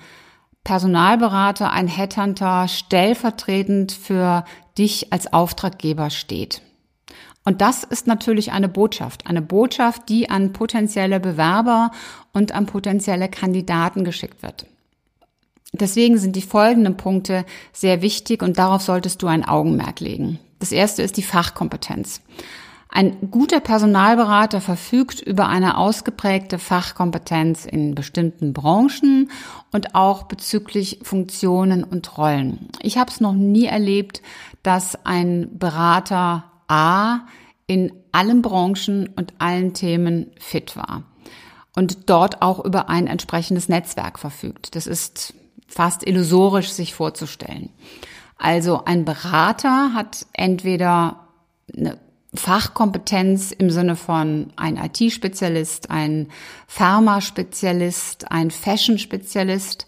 Personalberater, 0.63 1.71
ein 1.71 1.87
Headhunter 1.87 2.67
stellvertretend 2.67 3.91
für 3.91 4.45
dich 4.77 5.11
als 5.11 5.31
Auftraggeber 5.31 6.09
steht. 6.09 6.61
Und 7.45 7.59
das 7.59 7.83
ist 7.83 8.07
natürlich 8.07 8.53
eine 8.53 8.69
Botschaft, 8.69 9.27
eine 9.27 9.41
Botschaft, 9.41 10.07
die 10.07 10.29
an 10.29 10.53
potenzielle 10.53 11.19
Bewerber 11.19 11.91
und 12.31 12.53
an 12.53 12.65
potenzielle 12.65 13.27
Kandidaten 13.27 14.05
geschickt 14.05 14.41
wird. 14.41 14.65
Deswegen 15.73 16.17
sind 16.17 16.35
die 16.35 16.41
folgenden 16.41 16.95
Punkte 16.95 17.45
sehr 17.73 18.01
wichtig 18.01 18.43
und 18.43 18.57
darauf 18.57 18.83
solltest 18.83 19.21
du 19.21 19.27
ein 19.27 19.43
Augenmerk 19.43 19.99
legen. 19.99 20.39
Das 20.59 20.71
erste 20.71 21.01
ist 21.01 21.17
die 21.17 21.23
Fachkompetenz. 21.23 22.21
Ein 22.95 23.31
guter 23.31 23.59
Personalberater 23.59 24.61
verfügt 24.61 25.19
über 25.19 25.47
eine 25.47 25.77
ausgeprägte 25.77 26.59
Fachkompetenz 26.59 27.65
in 27.65 27.95
bestimmten 27.95 28.53
Branchen 28.53 29.31
und 29.71 29.95
auch 29.95 30.23
bezüglich 30.23 30.99
Funktionen 31.01 31.83
und 31.83 32.19
Rollen. 32.19 32.69
Ich 32.83 32.99
habe 32.99 33.09
es 33.09 33.19
noch 33.19 33.33
nie 33.33 33.65
erlebt, 33.65 34.21
dass 34.61 35.05
ein 35.07 35.57
Berater 35.57 36.43
A 36.67 37.21
in 37.65 37.91
allen 38.11 38.43
Branchen 38.43 39.09
und 39.15 39.33
allen 39.39 39.73
Themen 39.73 40.29
fit 40.39 40.75
war 40.75 41.01
und 41.75 42.11
dort 42.11 42.43
auch 42.43 42.63
über 42.63 42.89
ein 42.89 43.07
entsprechendes 43.07 43.69
Netzwerk 43.69 44.19
verfügt. 44.19 44.75
Das 44.75 44.85
ist 44.85 45.33
fast 45.67 46.07
illusorisch 46.07 46.69
sich 46.69 46.93
vorzustellen. 46.93 47.71
Also 48.37 48.85
ein 48.85 49.03
Berater 49.03 49.95
hat 49.95 50.27
entweder 50.33 51.21
eine 51.75 51.97
Fachkompetenz 52.35 53.51
im 53.51 53.69
Sinne 53.69 53.95
von 53.95 54.53
ein 54.55 54.77
IT-Spezialist, 54.77 55.91
ein 55.91 56.29
Pharma-Spezialist, 56.67 58.31
ein 58.31 58.49
Fashion-Spezialist 58.49 59.85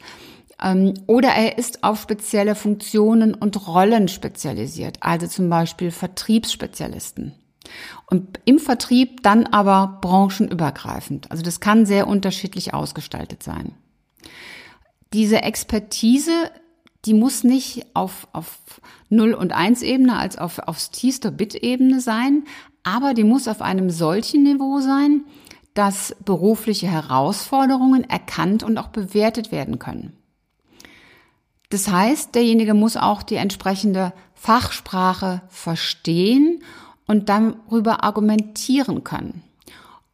ähm, 0.61 0.93
oder 1.07 1.29
er 1.29 1.57
ist 1.57 1.83
auf 1.83 2.01
spezielle 2.01 2.55
Funktionen 2.55 3.33
und 3.33 3.67
Rollen 3.67 4.07
spezialisiert, 4.07 4.97
also 5.01 5.27
zum 5.27 5.49
Beispiel 5.49 5.91
Vertriebsspezialisten. 5.91 7.33
Und 8.07 8.39
im 8.45 8.59
Vertrieb 8.59 9.23
dann 9.23 9.47
aber 9.47 9.97
branchenübergreifend. 10.01 11.31
Also 11.31 11.41
das 11.41 11.59
kann 11.59 11.87
sehr 11.87 12.07
unterschiedlich 12.07 12.75
ausgestaltet 12.75 13.41
sein. 13.41 13.73
Diese 15.13 15.41
Expertise 15.41 16.51
die 17.05 17.13
muss 17.13 17.43
nicht 17.43 17.85
auf, 17.93 18.27
auf 18.33 18.81
0 19.09 19.33
und 19.33 19.53
1 19.53 19.81
Ebene 19.81 20.17
als 20.17 20.37
auf, 20.37 20.59
aufs 20.59 20.91
tiefste 20.91 21.31
Bit-Ebene 21.31 21.99
sein, 21.99 22.45
aber 22.83 23.13
die 23.13 23.23
muss 23.23 23.47
auf 23.47 23.61
einem 23.61 23.89
solchen 23.89 24.43
Niveau 24.43 24.79
sein, 24.79 25.23
dass 25.73 26.15
berufliche 26.23 26.87
Herausforderungen 26.87 28.09
erkannt 28.09 28.63
und 28.63 28.77
auch 28.77 28.87
bewertet 28.87 29.51
werden 29.51 29.77
können. 29.77 30.13
Das 31.69 31.89
heißt, 31.89 32.33
derjenige 32.35 32.73
muss 32.73 32.95
auch 32.95 33.23
die 33.23 33.35
entsprechende 33.35 34.13
Fachsprache 34.33 35.41
verstehen 35.49 36.63
und 37.07 37.29
darüber 37.29 38.03
argumentieren 38.03 39.03
können. 39.03 39.43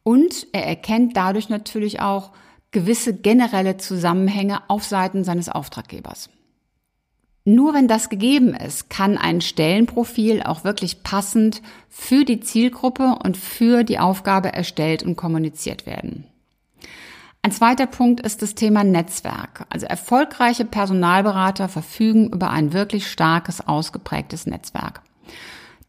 Und 0.02 0.48
er 0.52 0.66
erkennt 0.66 1.16
dadurch 1.16 1.48
natürlich 1.48 2.00
auch 2.00 2.32
gewisse 2.72 3.14
generelle 3.14 3.76
Zusammenhänge 3.76 4.62
auf 4.68 4.84
Seiten 4.84 5.24
seines 5.24 5.48
Auftraggebers. 5.48 6.28
Nur 7.44 7.74
wenn 7.74 7.88
das 7.88 8.08
gegeben 8.08 8.54
ist, 8.54 8.88
kann 8.88 9.18
ein 9.18 9.40
Stellenprofil 9.40 10.42
auch 10.42 10.62
wirklich 10.62 11.02
passend 11.02 11.60
für 11.88 12.24
die 12.24 12.40
Zielgruppe 12.40 13.16
und 13.24 13.36
für 13.36 13.82
die 13.82 13.98
Aufgabe 13.98 14.52
erstellt 14.52 15.02
und 15.02 15.16
kommuniziert 15.16 15.84
werden. 15.84 16.24
Ein 17.44 17.50
zweiter 17.50 17.86
Punkt 17.86 18.20
ist 18.20 18.40
das 18.40 18.54
Thema 18.54 18.84
Netzwerk. 18.84 19.66
Also 19.68 19.86
erfolgreiche 19.86 20.64
Personalberater 20.64 21.68
verfügen 21.68 22.30
über 22.30 22.50
ein 22.50 22.72
wirklich 22.72 23.10
starkes, 23.10 23.66
ausgeprägtes 23.66 24.46
Netzwerk. 24.46 25.02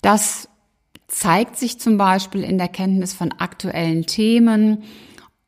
Das 0.02 0.50
zeigt 1.08 1.58
sich 1.58 1.80
zum 1.80 2.00
Beispiel 2.00 2.44
in 2.44 2.58
der 2.58 2.70
Kenntnis 2.70 3.14
von 3.14 3.32
aktuellen 3.34 4.08
Themen, 4.08 4.84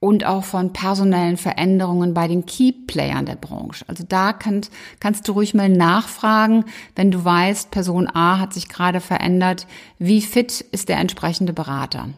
und 0.06 0.24
auch 0.24 0.44
von 0.44 0.72
personellen 0.72 1.36
Veränderungen 1.36 2.14
bei 2.14 2.28
den 2.28 2.46
Key-Playern 2.46 3.26
der 3.26 3.38
Branche. 3.38 3.86
Also 3.88 4.04
da 4.08 4.34
kannst, 4.34 4.72
kannst 5.00 5.28
du 5.28 5.32
ruhig 5.32 5.56
mal 5.56 5.68
nachfragen, 5.68 6.66
wenn 6.96 7.10
du 7.10 7.26
weißt, 7.26 7.72
Person 7.72 8.08
A 8.14 8.38
hat 8.38 8.54
sich 8.54 8.70
gerade 8.70 9.02
verändert, 9.02 9.66
wie 9.98 10.22
fit 10.22 10.62
ist 10.62 10.90
der 10.90 10.98
entsprechende 10.98 11.54
Berater. 11.54 12.10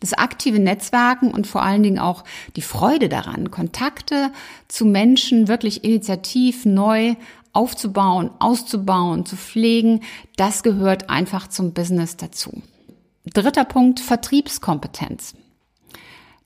Das 0.00 0.12
aktive 0.12 0.58
Netzwerken 0.58 1.30
und 1.30 1.46
vor 1.46 1.62
allen 1.62 1.84
Dingen 1.84 2.00
auch 2.00 2.24
die 2.56 2.62
Freude 2.62 3.08
daran, 3.08 3.52
Kontakte 3.52 4.32
zu 4.66 4.86
Menschen 4.86 5.46
wirklich 5.46 5.84
initiativ 5.84 6.64
neu 6.64 7.14
aufzubauen, 7.52 8.30
auszubauen, 8.40 9.24
zu 9.24 9.36
pflegen, 9.36 10.00
das 10.36 10.64
gehört 10.64 11.08
einfach 11.08 11.46
zum 11.46 11.74
Business 11.74 12.16
dazu. 12.16 12.60
Dritter 13.34 13.64
Punkt, 13.64 14.00
Vertriebskompetenz. 14.00 15.34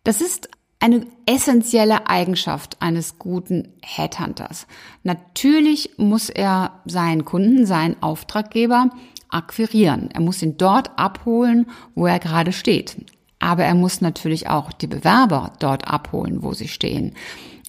Das 0.04 0.20
ist 0.20 0.48
eine 0.80 1.06
essentielle 1.26 2.08
Eigenschaft 2.08 2.82
eines 2.82 3.18
guten 3.18 3.72
Headhunters. 3.82 4.66
Natürlich 5.04 5.96
muss 5.96 6.28
er 6.28 6.80
seinen 6.86 7.24
Kunden, 7.24 7.66
seinen 7.66 8.02
Auftraggeber 8.02 8.90
akquirieren. 9.28 10.10
Er 10.12 10.20
muss 10.20 10.42
ihn 10.42 10.56
dort 10.56 10.98
abholen, 10.98 11.70
wo 11.94 12.06
er 12.06 12.18
gerade 12.18 12.52
steht. 12.52 12.96
Aber 13.38 13.64
er 13.64 13.74
muss 13.74 14.00
natürlich 14.00 14.48
auch 14.48 14.72
die 14.72 14.88
Bewerber 14.88 15.52
dort 15.60 15.86
abholen, 15.86 16.42
wo 16.42 16.52
sie 16.52 16.68
stehen. 16.68 17.14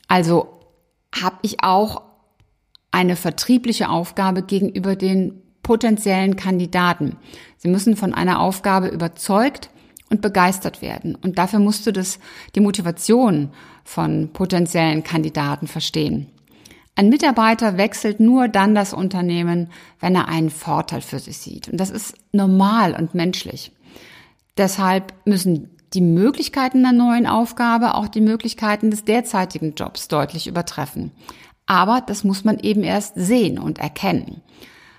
Also 0.07 0.59
habe 1.13 1.37
ich 1.43 1.63
auch 1.63 2.01
eine 2.91 3.15
vertriebliche 3.15 3.89
Aufgabe 3.89 4.41
gegenüber 4.41 4.95
den 4.95 5.42
potenziellen 5.63 6.35
Kandidaten. 6.35 7.17
Sie 7.57 7.69
müssen 7.69 7.95
von 7.95 8.13
einer 8.13 8.39
Aufgabe 8.39 8.87
überzeugt 8.87 9.69
und 10.09 10.21
begeistert 10.21 10.81
werden. 10.81 11.15
Und 11.15 11.39
dafür 11.39 11.59
musst 11.59 11.87
du 11.87 11.91
das, 11.91 12.19
die 12.55 12.59
Motivation 12.59 13.49
von 13.83 14.29
potenziellen 14.31 15.03
Kandidaten 15.03 15.67
verstehen. 15.67 16.27
Ein 16.95 17.09
Mitarbeiter 17.09 17.77
wechselt 17.77 18.19
nur 18.19 18.47
dann 18.47 18.75
das 18.75 18.93
Unternehmen, 18.93 19.71
wenn 19.99 20.13
er 20.13 20.27
einen 20.27 20.51
Vorteil 20.51 21.01
für 21.01 21.17
sich 21.17 21.39
sieht. 21.39 21.67
Und 21.67 21.79
das 21.79 21.89
ist 21.89 22.15
normal 22.31 22.93
und 22.93 23.15
menschlich. 23.15 23.71
Deshalb 24.57 25.13
müssen 25.25 25.71
die 25.95 26.01
Möglichkeiten 26.01 26.83
der 26.83 26.91
neuen 26.91 27.25
Aufgabe 27.25 27.95
auch 27.95 28.07
die 28.07 28.21
Möglichkeiten 28.21 28.91
des 28.91 29.05
derzeitigen 29.05 29.73
Jobs 29.73 30.07
deutlich 30.07 30.45
übertreffen. 30.45 31.11
Aber 31.65 32.01
das 32.01 32.23
muss 32.23 32.43
man 32.43 32.59
eben 32.59 32.83
erst 32.83 33.13
sehen 33.15 33.57
und 33.57 33.79
erkennen. 33.79 34.41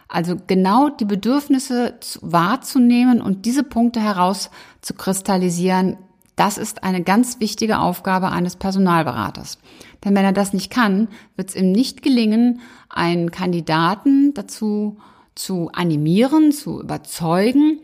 Also 0.09 0.37
genau 0.47 0.91
die 0.91 1.05
Bedürfnisse 1.05 1.95
wahrzunehmen 2.21 3.21
und 3.21 3.47
diese 3.47 3.63
Punkte 3.63 4.01
heraus 4.01 4.51
zu 4.81 4.95
kristallisieren, 4.95 5.97
das 6.37 6.59
ist 6.59 6.83
eine 6.83 7.03
ganz 7.03 7.41
wichtige 7.41 7.79
Aufgabe 7.79 8.31
eines 8.31 8.57
Personalberaters. 8.57 9.59
Denn 10.05 10.15
wenn 10.15 10.25
er 10.25 10.33
das 10.33 10.53
nicht 10.53 10.71
kann, 10.71 11.09
wird 11.37 11.51
es 11.51 11.57
ihm 11.57 11.73
nicht 11.73 12.03
gelingen, 12.03 12.61
einen 12.89 13.31
Kandidaten 13.31 14.35
dazu 14.35 14.99
zu 15.35 15.71
animieren, 15.73 16.53
zu 16.53 16.81
überzeugen, 16.81 17.81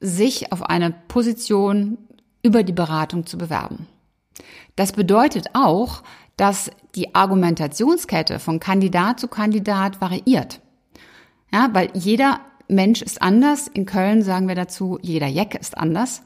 sich 0.00 0.52
auf 0.52 0.62
eine 0.62 0.94
Position 1.08 1.98
über 2.42 2.62
die 2.62 2.72
Beratung 2.72 3.26
zu 3.26 3.38
bewerben. 3.38 3.86
Das 4.76 4.92
bedeutet 4.92 5.48
auch, 5.54 6.02
dass 6.36 6.70
die 6.94 7.14
Argumentationskette 7.14 8.38
von 8.38 8.60
Kandidat 8.60 9.20
zu 9.20 9.28
Kandidat 9.28 10.00
variiert. 10.00 10.60
Ja, 11.52 11.70
weil 11.72 11.90
jeder 11.94 12.40
Mensch 12.68 13.02
ist 13.02 13.22
anders. 13.22 13.68
In 13.68 13.86
Köln 13.86 14.22
sagen 14.22 14.48
wir 14.48 14.54
dazu, 14.54 14.98
jeder 15.02 15.26
Jeck 15.26 15.54
ist 15.54 15.76
anders. 15.76 16.22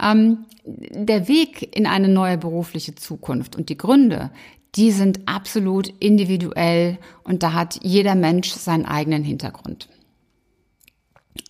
Ähm, 0.00 0.44
der 0.64 1.28
Weg 1.28 1.76
in 1.76 1.86
eine 1.86 2.08
neue 2.08 2.38
berufliche 2.38 2.94
Zukunft 2.94 3.56
und 3.56 3.68
die 3.68 3.78
Gründe, 3.78 4.30
die 4.74 4.90
sind 4.90 5.26
absolut 5.26 5.88
individuell 5.98 6.98
und 7.24 7.42
da 7.42 7.54
hat 7.54 7.80
jeder 7.82 8.14
Mensch 8.14 8.50
seinen 8.50 8.84
eigenen 8.84 9.24
Hintergrund. 9.24 9.88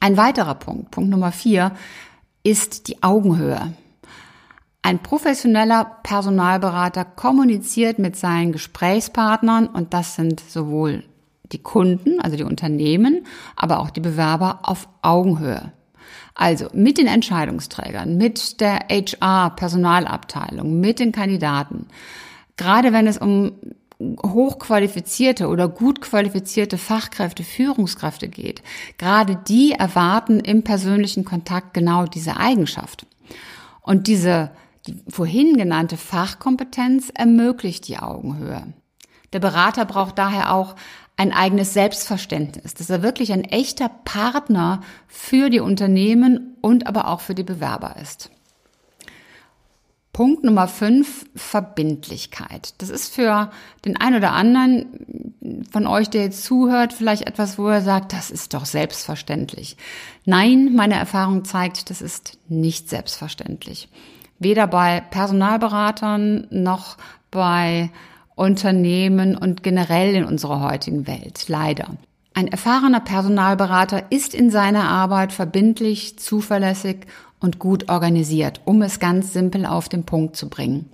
Ein 0.00 0.16
weiterer 0.16 0.54
Punkt, 0.54 0.90
Punkt 0.92 1.10
Nummer 1.10 1.32
vier, 1.32 1.72
ist 2.44 2.88
die 2.88 3.02
Augenhöhe. 3.02 3.72
Ein 4.82 5.02
professioneller 5.02 5.98
Personalberater 6.04 7.04
kommuniziert 7.04 7.98
mit 7.98 8.16
seinen 8.16 8.52
Gesprächspartnern 8.52 9.66
und 9.66 9.92
das 9.92 10.14
sind 10.14 10.40
sowohl 10.40 11.02
die 11.52 11.62
Kunden, 11.62 12.20
also 12.20 12.36
die 12.36 12.44
Unternehmen, 12.44 13.26
aber 13.56 13.80
auch 13.80 13.90
die 13.90 14.00
Bewerber 14.00 14.60
auf 14.62 14.88
Augenhöhe. 15.02 15.72
Also 16.34 16.68
mit 16.72 16.98
den 16.98 17.06
Entscheidungsträgern, 17.06 18.16
mit 18.16 18.60
der 18.60 18.86
HR-Personalabteilung, 18.90 20.78
mit 20.78 21.00
den 21.00 21.12
Kandidaten. 21.12 21.86
Gerade 22.56 22.92
wenn 22.92 23.06
es 23.06 23.18
um 23.18 23.52
hochqualifizierte 24.00 25.48
oder 25.48 25.68
gut 25.68 26.00
qualifizierte 26.00 26.78
Fachkräfte, 26.78 27.42
Führungskräfte 27.42 28.28
geht, 28.28 28.62
gerade 28.96 29.36
die 29.48 29.72
erwarten 29.72 30.38
im 30.38 30.62
persönlichen 30.62 31.24
Kontakt 31.24 31.74
genau 31.74 32.06
diese 32.06 32.36
Eigenschaft. 32.36 33.06
Und 33.82 34.06
diese 34.06 34.50
die 34.88 35.02
vorhin 35.08 35.56
genannte 35.56 35.96
Fachkompetenz 35.96 37.10
ermöglicht 37.14 37.88
die 37.88 37.98
Augenhöhe. 37.98 38.72
Der 39.34 39.40
Berater 39.40 39.84
braucht 39.84 40.16
daher 40.18 40.54
auch 40.54 40.76
ein 41.18 41.32
eigenes 41.32 41.74
Selbstverständnis, 41.74 42.74
dass 42.74 42.88
er 42.88 43.02
wirklich 43.02 43.32
ein 43.32 43.44
echter 43.44 43.88
Partner 43.88 44.80
für 45.08 45.50
die 45.50 45.60
Unternehmen 45.60 46.56
und 46.60 46.86
aber 46.86 47.08
auch 47.08 47.20
für 47.20 47.34
die 47.34 47.42
Bewerber 47.42 47.96
ist. 48.00 48.30
Punkt 50.12 50.44
Nummer 50.44 50.68
fünf, 50.68 51.26
Verbindlichkeit. 51.34 52.74
Das 52.78 52.88
ist 52.88 53.14
für 53.14 53.50
den 53.84 53.96
einen 53.96 54.16
oder 54.16 54.32
anderen 54.32 55.64
von 55.70 55.88
euch, 55.88 56.08
der 56.08 56.22
jetzt 56.22 56.44
zuhört, 56.44 56.92
vielleicht 56.92 57.26
etwas, 57.26 57.58
wo 57.58 57.68
er 57.68 57.82
sagt, 57.82 58.12
das 58.12 58.30
ist 58.30 58.54
doch 58.54 58.64
selbstverständlich. 58.64 59.76
Nein, 60.24 60.74
meine 60.74 60.94
Erfahrung 60.94 61.44
zeigt, 61.44 61.90
das 61.90 62.00
ist 62.00 62.38
nicht 62.48 62.88
selbstverständlich. 62.88 63.88
Weder 64.38 64.68
bei 64.68 65.00
Personalberatern 65.00 66.46
noch 66.50 66.96
bei 67.30 67.90
Unternehmen 68.38 69.36
und 69.36 69.62
generell 69.62 70.14
in 70.14 70.24
unserer 70.24 70.60
heutigen 70.60 71.06
Welt, 71.06 71.44
leider. 71.48 71.96
Ein 72.34 72.48
erfahrener 72.48 73.00
Personalberater 73.00 74.12
ist 74.12 74.34
in 74.34 74.50
seiner 74.50 74.88
Arbeit 74.88 75.32
verbindlich, 75.32 76.18
zuverlässig 76.18 77.06
und 77.40 77.58
gut 77.58 77.88
organisiert, 77.88 78.60
um 78.64 78.82
es 78.82 79.00
ganz 79.00 79.32
simpel 79.32 79.66
auf 79.66 79.88
den 79.88 80.04
Punkt 80.04 80.36
zu 80.36 80.48
bringen. 80.48 80.88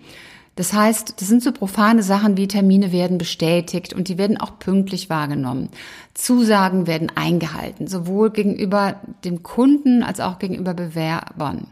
Das 0.56 0.72
heißt, 0.72 1.20
das 1.20 1.28
sind 1.28 1.42
so 1.42 1.50
profane 1.50 2.02
Sachen 2.02 2.36
wie 2.36 2.46
Termine 2.46 2.92
werden 2.92 3.18
bestätigt 3.18 3.92
und 3.92 4.08
die 4.08 4.18
werden 4.18 4.40
auch 4.40 4.58
pünktlich 4.58 5.10
wahrgenommen. 5.10 5.68
Zusagen 6.14 6.86
werden 6.86 7.10
eingehalten, 7.14 7.88
sowohl 7.88 8.30
gegenüber 8.30 9.00
dem 9.24 9.42
Kunden 9.42 10.02
als 10.04 10.20
auch 10.20 10.38
gegenüber 10.38 10.72
Bewerbern. 10.72 11.66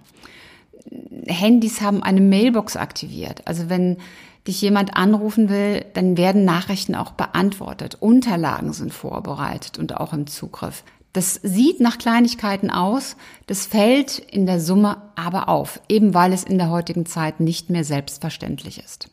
Handys 1.27 1.81
haben 1.81 2.03
eine 2.03 2.21
Mailbox 2.21 2.77
aktiviert. 2.77 3.43
Also 3.47 3.71
wenn 3.71 3.99
dich 4.47 4.61
jemand 4.61 4.97
anrufen 4.97 5.49
will, 5.49 5.85
dann 5.95 6.17
werden 6.17 6.45
Nachrichten 6.45 6.95
auch 6.95 7.13
beantwortet. 7.13 7.97
Unterlagen 8.01 8.73
sind 8.73 8.93
vorbereitet 8.93 9.79
und 9.79 9.97
auch 9.97 10.13
im 10.13 10.27
Zugriff. 10.27 10.83
Das 11.13 11.35
sieht 11.43 11.81
nach 11.81 11.99
Kleinigkeiten 11.99 12.71
aus, 12.71 13.17
das 13.47 13.67
fällt 13.67 14.19
in 14.19 14.47
der 14.47 14.61
Summe 14.61 14.97
aber 15.15 15.49
auf, 15.49 15.81
eben 15.89 16.15
weil 16.15 16.33
es 16.33 16.43
in 16.43 16.57
der 16.57 16.71
heutigen 16.71 17.05
Zeit 17.05 17.39
nicht 17.39 17.69
mehr 17.69 17.85
selbstverständlich 17.85 18.83
ist. 18.83 19.09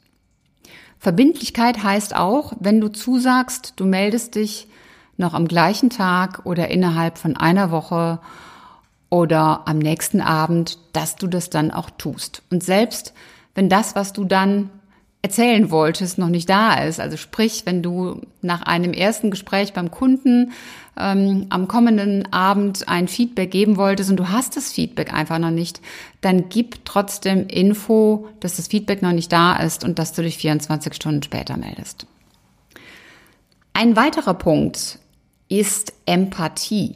Verbindlichkeit 0.97 1.83
heißt 1.83 2.15
auch, 2.15 2.53
wenn 2.59 2.79
du 2.79 2.87
zusagst, 2.87 3.73
du 3.75 3.85
meldest 3.85 4.35
dich 4.35 4.67
noch 5.17 5.33
am 5.33 5.47
gleichen 5.47 5.89
Tag 5.89 6.45
oder 6.45 6.69
innerhalb 6.69 7.17
von 7.17 7.35
einer 7.35 7.71
Woche 7.71 8.19
oder 9.09 9.67
am 9.67 9.79
nächsten 9.79 10.21
Abend, 10.21 10.77
dass 10.93 11.15
du 11.15 11.27
das 11.27 11.49
dann 11.49 11.71
auch 11.71 11.89
tust. 11.89 12.43
Und 12.49 12.63
selbst 12.63 13.13
wenn 13.55 13.67
das, 13.67 13.95
was 13.95 14.13
du 14.13 14.23
dann 14.23 14.69
erzählen 15.21 15.69
wolltest, 15.69 16.17
noch 16.17 16.29
nicht 16.29 16.49
da 16.49 16.75
ist. 16.75 16.99
Also 16.99 17.17
sprich, 17.17 17.63
wenn 17.65 17.84
du 17.84 18.21
nach 18.41 18.62
einem 18.62 18.93
ersten 18.93 19.32
Gespräch 19.32 19.73
beim 19.73 19.91
Kunden 19.91 20.53
ähm, 20.97 21.47
am 21.49 21.67
kommenden 21.67 22.32
Abend 22.32 22.88
ein 22.88 23.08
Feedback 23.08 23.51
geben 23.51 23.77
wolltest 23.77 24.10
und 24.10 24.17
du 24.17 24.29
hast 24.29 24.55
das 24.55 24.71
Feedback 24.71 25.13
einfach 25.13 25.39
noch 25.39 25.51
nicht, 25.51 25.82
dann 26.21 26.47
gib 26.47 26.86
trotzdem 26.86 27.47
Info, 27.47 28.29
dass 28.39 28.55
das 28.55 28.67
Feedback 28.67 29.01
noch 29.01 29.12
nicht 29.12 29.32
da 29.32 29.58
ist 29.58 29.84
und 29.84 29.99
dass 29.99 30.13
du 30.13 30.21
dich 30.21 30.38
24 30.38 30.93
Stunden 30.93 31.23
später 31.23 31.58
meldest. 31.58 32.05
Ein 33.73 33.95
weiterer 33.95 34.34
Punkt 34.34 34.99
ist 35.49 35.93
Empathie. 36.05 36.95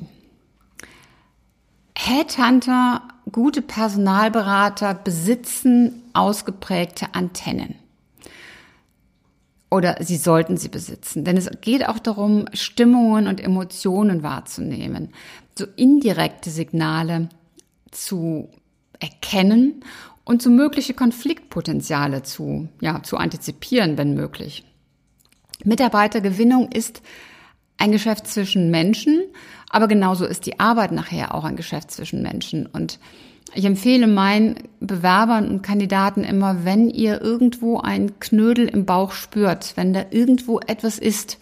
Headhunter, 1.98 3.02
gute 3.32 3.62
Personalberater 3.62 4.94
besitzen 4.94 6.04
ausgeprägte 6.14 7.08
Antennen. 7.14 7.76
Oder 9.74 9.96
sie 10.02 10.18
sollten 10.18 10.56
sie 10.56 10.70
besitzen. 10.70 11.24
Denn 11.24 11.36
es 11.36 11.50
geht 11.62 11.90
auch 11.90 11.98
darum, 11.98 12.46
Stimmungen 12.54 13.26
und 13.26 13.42
Emotionen 13.42 14.22
wahrzunehmen. 14.22 15.10
So 15.58 15.66
indirekte 15.76 16.52
Signale 16.52 17.30
zu 17.90 18.50
erkennen 19.00 19.84
und 20.26 20.44
so 20.44 20.52
mögliche 20.52 20.94
Konfliktpotenziale 20.94 22.22
zu, 22.22 22.70
ja, 22.82 23.02
zu 23.02 23.18
antizipieren, 23.18 23.98
wenn 23.98 24.14
möglich. 24.14 24.64
Mitarbeitergewinnung 25.64 26.72
ist 26.72 27.02
ein 27.80 27.92
Geschäft 27.92 28.28
zwischen 28.28 28.70
Menschen, 28.70 29.24
aber 29.72 29.88
genauso 29.88 30.26
ist 30.26 30.46
die 30.46 30.60
Arbeit 30.60 30.92
nachher 30.92 31.34
auch 31.34 31.46
ein 31.46 31.56
Geschäft 31.56 31.90
zwischen 31.90 32.22
Menschen. 32.22 32.68
Und 32.68 33.00
ich 33.54 33.66
empfehle 33.66 34.08
meinen 34.08 34.56
Bewerbern 34.80 35.48
und 35.50 35.62
Kandidaten 35.62 36.24
immer, 36.24 36.66
wenn 36.66 36.90
ihr 36.90 37.22
irgendwo 37.22 37.80
einen 37.80 38.20
Knödel 38.20 38.68
im 38.68 38.86
Bauch 38.86 39.12
spürt, 39.12 39.74
wenn 39.76 39.94
da 39.94 40.06
irgendwo 40.10 40.60
etwas 40.60 40.98
ist, 40.98 41.38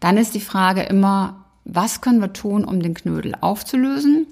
dann 0.00 0.16
ist 0.16 0.34
die 0.34 0.40
Frage 0.40 0.82
immer, 0.82 1.44
was 1.64 2.00
können 2.00 2.20
wir 2.20 2.32
tun, 2.32 2.64
um 2.64 2.80
den 2.80 2.94
Knödel 2.94 3.34
aufzulösen? 3.40 4.26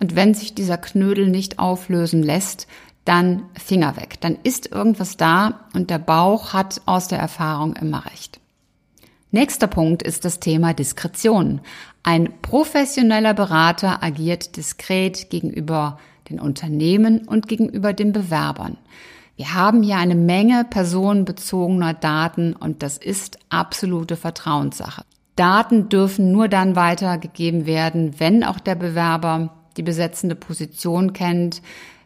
Und 0.00 0.14
wenn 0.14 0.34
sich 0.34 0.54
dieser 0.54 0.78
Knödel 0.78 1.28
nicht 1.28 1.58
auflösen 1.58 2.22
lässt, 2.22 2.68
dann 3.04 3.42
Finger 3.54 3.96
weg. 3.96 4.20
Dann 4.20 4.38
ist 4.42 4.70
irgendwas 4.70 5.16
da 5.16 5.60
und 5.74 5.90
der 5.90 5.98
Bauch 5.98 6.52
hat 6.52 6.82
aus 6.86 7.08
der 7.08 7.18
Erfahrung 7.18 7.74
immer 7.74 8.04
recht. 8.06 8.38
Nächster 9.30 9.66
Punkt 9.66 10.02
ist 10.02 10.24
das 10.24 10.40
Thema 10.40 10.72
Diskretion. 10.72 11.60
Ein 12.02 12.32
professioneller 12.40 13.34
Berater 13.34 14.02
agiert 14.02 14.56
diskret 14.56 15.28
gegenüber 15.30 15.98
den 16.30 16.40
Unternehmen 16.40 17.26
und 17.26 17.48
gegenüber 17.48 17.92
den 17.92 18.12
Bewerbern. 18.12 18.76
Wir 19.36 19.54
haben 19.54 19.82
hier 19.82 19.98
eine 19.98 20.16
Menge 20.16 20.64
personenbezogener 20.68 21.94
Daten 21.94 22.54
und 22.54 22.82
das 22.82 22.98
ist 22.98 23.38
absolute 23.50 24.16
Vertrauenssache. 24.16 25.04
Daten 25.36 25.88
dürfen 25.88 26.32
nur 26.32 26.48
dann 26.48 26.74
weitergegeben 26.74 27.64
werden, 27.64 28.18
wenn 28.18 28.42
auch 28.42 28.58
der 28.58 28.74
Bewerber 28.74 29.50
die 29.76 29.84
besetzende 29.84 30.34
Position 30.34 31.12
kennt, 31.12 31.62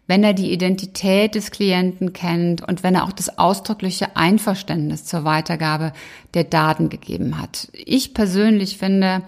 wenn 0.06 0.22
er 0.22 0.34
die 0.34 0.52
Identität 0.52 1.34
des 1.34 1.50
Klienten 1.50 2.12
kennt 2.12 2.60
und 2.68 2.82
wenn 2.82 2.94
er 2.94 3.04
auch 3.04 3.12
das 3.12 3.38
ausdrückliche 3.38 4.14
Einverständnis 4.16 5.06
zur 5.06 5.24
Weitergabe 5.24 5.94
der 6.34 6.44
Daten 6.44 6.90
gegeben 6.90 7.40
hat. 7.40 7.68
Ich 7.72 8.12
persönlich 8.12 8.76
finde, 8.76 9.22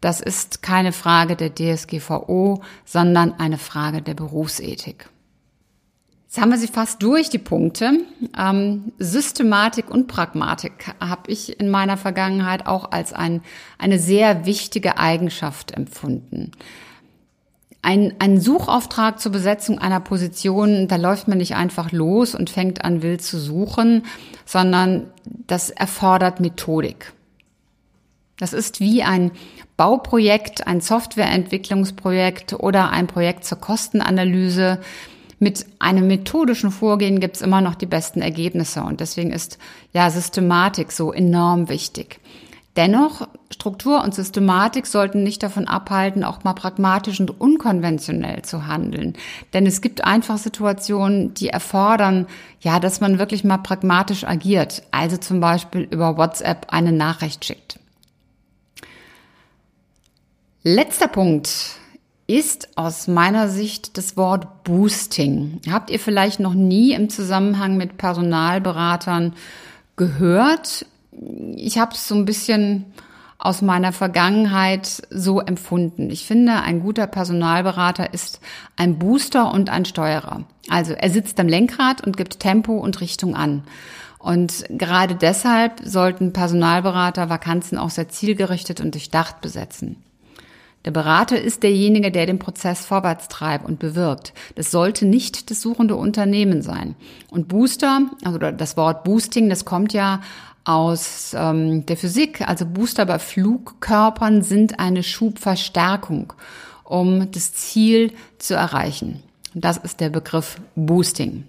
das 0.00 0.20
ist 0.20 0.62
keine 0.62 0.92
Frage 0.92 1.36
der 1.36 1.54
DSGVO, 1.54 2.62
sondern 2.84 3.32
eine 3.32 3.58
Frage 3.58 4.02
der 4.02 4.14
Berufsethik. 4.14 5.08
Jetzt 6.28 6.40
haben 6.40 6.50
wir 6.50 6.58
sie 6.58 6.68
fast 6.68 7.02
durch, 7.02 7.30
die 7.30 7.38
Punkte. 7.38 8.00
Ähm, 8.38 8.92
Systematik 8.98 9.90
und 9.90 10.08
Pragmatik 10.08 10.94
habe 11.00 11.30
ich 11.30 11.58
in 11.58 11.70
meiner 11.70 11.96
Vergangenheit 11.96 12.66
auch 12.66 12.92
als 12.92 13.14
ein, 13.14 13.40
eine 13.78 13.98
sehr 13.98 14.44
wichtige 14.44 14.98
Eigenschaft 14.98 15.70
empfunden. 15.70 16.52
Ein, 17.80 18.12
ein 18.18 18.42
Suchauftrag 18.42 19.20
zur 19.20 19.32
Besetzung 19.32 19.78
einer 19.78 20.00
Position, 20.00 20.86
da 20.86 20.96
läuft 20.96 21.28
man 21.28 21.38
nicht 21.38 21.56
einfach 21.56 21.92
los 21.92 22.34
und 22.34 22.50
fängt 22.50 22.84
an, 22.84 23.00
wild 23.00 23.22
zu 23.22 23.38
suchen, 23.38 24.02
sondern 24.44 25.06
das 25.24 25.70
erfordert 25.70 26.40
Methodik. 26.40 27.14
Das 28.38 28.52
ist 28.52 28.80
wie 28.80 29.02
ein 29.02 29.32
Bauprojekt, 29.76 30.66
ein 30.66 30.80
Softwareentwicklungsprojekt 30.80 32.54
oder 32.54 32.90
ein 32.90 33.06
Projekt 33.06 33.44
zur 33.44 33.58
Kostenanalyse. 33.58 34.80
Mit 35.40 35.66
einem 35.78 36.08
methodischen 36.08 36.70
Vorgehen 36.70 37.20
gibt 37.20 37.36
es 37.36 37.42
immer 37.42 37.60
noch 37.60 37.74
die 37.74 37.86
besten 37.86 38.22
Ergebnisse 38.22 38.82
und 38.82 39.00
deswegen 39.00 39.30
ist 39.30 39.58
ja 39.92 40.10
Systematik 40.10 40.90
so 40.90 41.12
enorm 41.12 41.68
wichtig. 41.68 42.20
Dennoch, 42.76 43.26
Struktur 43.50 44.04
und 44.04 44.14
Systematik 44.14 44.86
sollten 44.86 45.24
nicht 45.24 45.42
davon 45.42 45.66
abhalten, 45.66 46.22
auch 46.22 46.44
mal 46.44 46.52
pragmatisch 46.52 47.18
und 47.18 47.40
unkonventionell 47.40 48.42
zu 48.42 48.68
handeln. 48.68 49.14
Denn 49.52 49.66
es 49.66 49.80
gibt 49.80 50.04
einfach 50.04 50.38
Situationen, 50.38 51.34
die 51.34 51.48
erfordern, 51.48 52.26
ja, 52.60 52.78
dass 52.78 53.00
man 53.00 53.18
wirklich 53.18 53.42
mal 53.42 53.58
pragmatisch 53.58 54.22
agiert. 54.22 54.84
Also 54.92 55.16
zum 55.16 55.40
Beispiel 55.40 55.88
über 55.90 56.16
WhatsApp 56.16 56.66
eine 56.68 56.92
Nachricht 56.92 57.44
schickt. 57.44 57.80
Letzter 60.64 61.06
Punkt 61.06 61.76
ist 62.26 62.76
aus 62.76 63.06
meiner 63.06 63.48
Sicht 63.48 63.96
das 63.96 64.16
Wort 64.16 64.64
Boosting. 64.64 65.60
Habt 65.70 65.88
ihr 65.88 66.00
vielleicht 66.00 66.40
noch 66.40 66.52
nie 66.52 66.94
im 66.94 67.10
Zusammenhang 67.10 67.76
mit 67.76 67.96
Personalberatern 67.96 69.34
gehört? 69.94 70.84
Ich 71.54 71.78
habe 71.78 71.94
es 71.94 72.08
so 72.08 72.16
ein 72.16 72.24
bisschen 72.24 72.86
aus 73.38 73.62
meiner 73.62 73.92
Vergangenheit 73.92 75.00
so 75.10 75.38
empfunden. 75.40 76.10
Ich 76.10 76.26
finde, 76.26 76.54
ein 76.54 76.80
guter 76.80 77.06
Personalberater 77.06 78.12
ist 78.12 78.40
ein 78.74 78.98
Booster 78.98 79.52
und 79.52 79.70
ein 79.70 79.84
Steuerer. 79.84 80.42
Also 80.68 80.92
er 80.92 81.10
sitzt 81.10 81.38
am 81.38 81.46
Lenkrad 81.46 82.04
und 82.04 82.16
gibt 82.16 82.40
Tempo 82.40 82.78
und 82.78 83.00
Richtung 83.00 83.36
an. 83.36 83.62
Und 84.18 84.64
gerade 84.70 85.14
deshalb 85.14 85.80
sollten 85.84 86.32
Personalberater 86.32 87.30
Vakanzen 87.30 87.78
auch 87.78 87.90
sehr 87.90 88.08
zielgerichtet 88.08 88.80
und 88.80 88.94
durchdacht 88.94 89.40
besetzen. 89.40 90.02
Der 90.88 90.92
Berater 90.92 91.38
ist 91.38 91.64
derjenige, 91.64 92.10
der 92.10 92.24
den 92.24 92.38
Prozess 92.38 92.86
vorwärts 92.86 93.28
treibt 93.28 93.66
und 93.66 93.78
bewirkt. 93.78 94.32
Das 94.54 94.70
sollte 94.70 95.04
nicht 95.04 95.50
das 95.50 95.60
suchende 95.60 95.96
Unternehmen 95.96 96.62
sein. 96.62 96.94
Und 97.30 97.46
Booster, 97.46 98.06
also 98.24 98.38
das 98.38 98.78
Wort 98.78 99.04
Boosting, 99.04 99.50
das 99.50 99.66
kommt 99.66 99.92
ja 99.92 100.22
aus 100.64 101.36
ähm, 101.36 101.84
der 101.84 101.98
Physik. 101.98 102.40
Also 102.48 102.64
Booster 102.64 103.04
bei 103.04 103.18
Flugkörpern 103.18 104.40
sind 104.40 104.80
eine 104.80 105.02
Schubverstärkung, 105.02 106.32
um 106.84 107.30
das 107.32 107.52
Ziel 107.52 108.14
zu 108.38 108.54
erreichen. 108.54 109.22
Das 109.52 109.76
ist 109.76 110.00
der 110.00 110.08
Begriff 110.08 110.58
Boosting. 110.74 111.44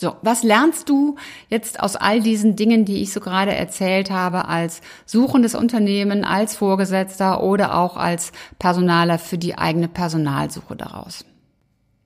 So, 0.00 0.16
was 0.22 0.42
lernst 0.42 0.88
du 0.88 1.16
jetzt 1.48 1.78
aus 1.78 1.94
all 1.94 2.20
diesen 2.20 2.56
Dingen, 2.56 2.84
die 2.84 3.00
ich 3.00 3.12
so 3.12 3.20
gerade 3.20 3.54
erzählt 3.54 4.10
habe, 4.10 4.48
als 4.48 4.80
suchendes 5.06 5.54
Unternehmen, 5.54 6.24
als 6.24 6.56
Vorgesetzter 6.56 7.42
oder 7.42 7.78
auch 7.78 7.96
als 7.96 8.32
Personaler 8.58 9.18
für 9.18 9.38
die 9.38 9.56
eigene 9.56 9.86
Personalsuche 9.86 10.74
daraus? 10.74 11.24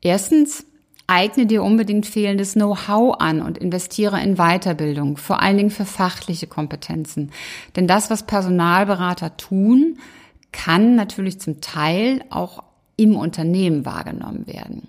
Erstens, 0.03 0.66
eigne 1.07 1.46
dir 1.46 1.64
unbedingt 1.64 2.05
fehlendes 2.05 2.53
Know-how 2.53 3.18
an 3.20 3.40
und 3.40 3.57
investiere 3.57 4.20
in 4.20 4.37
Weiterbildung, 4.37 5.16
vor 5.16 5.40
allen 5.40 5.57
Dingen 5.57 5.70
für 5.70 5.87
fachliche 5.87 6.46
Kompetenzen. 6.46 7.33
Denn 7.74 7.88
das, 7.88 8.11
was 8.11 8.27
Personalberater 8.27 9.38
tun, 9.38 9.98
kann 10.53 10.94
natürlich 10.94 11.40
zum 11.40 11.62
Teil 11.62 12.22
auch 12.29 12.62
im 12.96 13.16
Unternehmen 13.16 13.87
wahrgenommen 13.87 14.46
werden. 14.46 14.88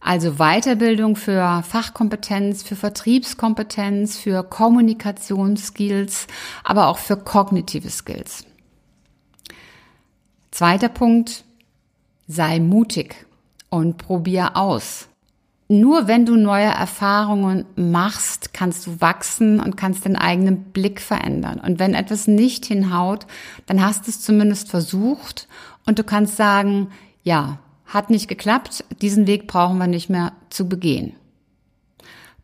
Also 0.00 0.34
Weiterbildung 0.34 1.16
für 1.16 1.62
Fachkompetenz, 1.66 2.62
für 2.62 2.76
Vertriebskompetenz, 2.76 4.16
für 4.16 4.42
Kommunikationsskills, 4.44 6.28
aber 6.62 6.86
auch 6.86 6.98
für 6.98 7.16
kognitive 7.16 7.90
Skills. 7.90 8.44
Zweiter 10.50 10.88
Punkt, 10.88 11.44
sei 12.26 12.60
mutig 12.60 13.26
und 13.70 13.98
probier 13.98 14.56
aus. 14.56 15.08
Nur 15.70 16.08
wenn 16.08 16.24
du 16.24 16.36
neue 16.36 16.64
Erfahrungen 16.64 17.66
machst, 17.76 18.54
kannst 18.54 18.86
du 18.86 19.02
wachsen 19.02 19.60
und 19.60 19.76
kannst 19.76 20.06
den 20.06 20.16
eigenen 20.16 20.64
Blick 20.72 21.00
verändern. 21.00 21.60
Und 21.60 21.78
wenn 21.78 21.92
etwas 21.92 22.26
nicht 22.26 22.64
hinhaut, 22.64 23.26
dann 23.66 23.84
hast 23.84 24.06
du 24.06 24.10
es 24.10 24.22
zumindest 24.22 24.70
versucht 24.70 25.46
und 25.84 25.98
du 25.98 26.04
kannst 26.04 26.36
sagen, 26.36 26.88
ja, 27.22 27.58
hat 27.88 28.10
nicht 28.10 28.28
geklappt, 28.28 28.84
diesen 29.02 29.26
Weg 29.26 29.46
brauchen 29.46 29.78
wir 29.78 29.86
nicht 29.86 30.10
mehr 30.10 30.32
zu 30.50 30.68
begehen. 30.68 31.14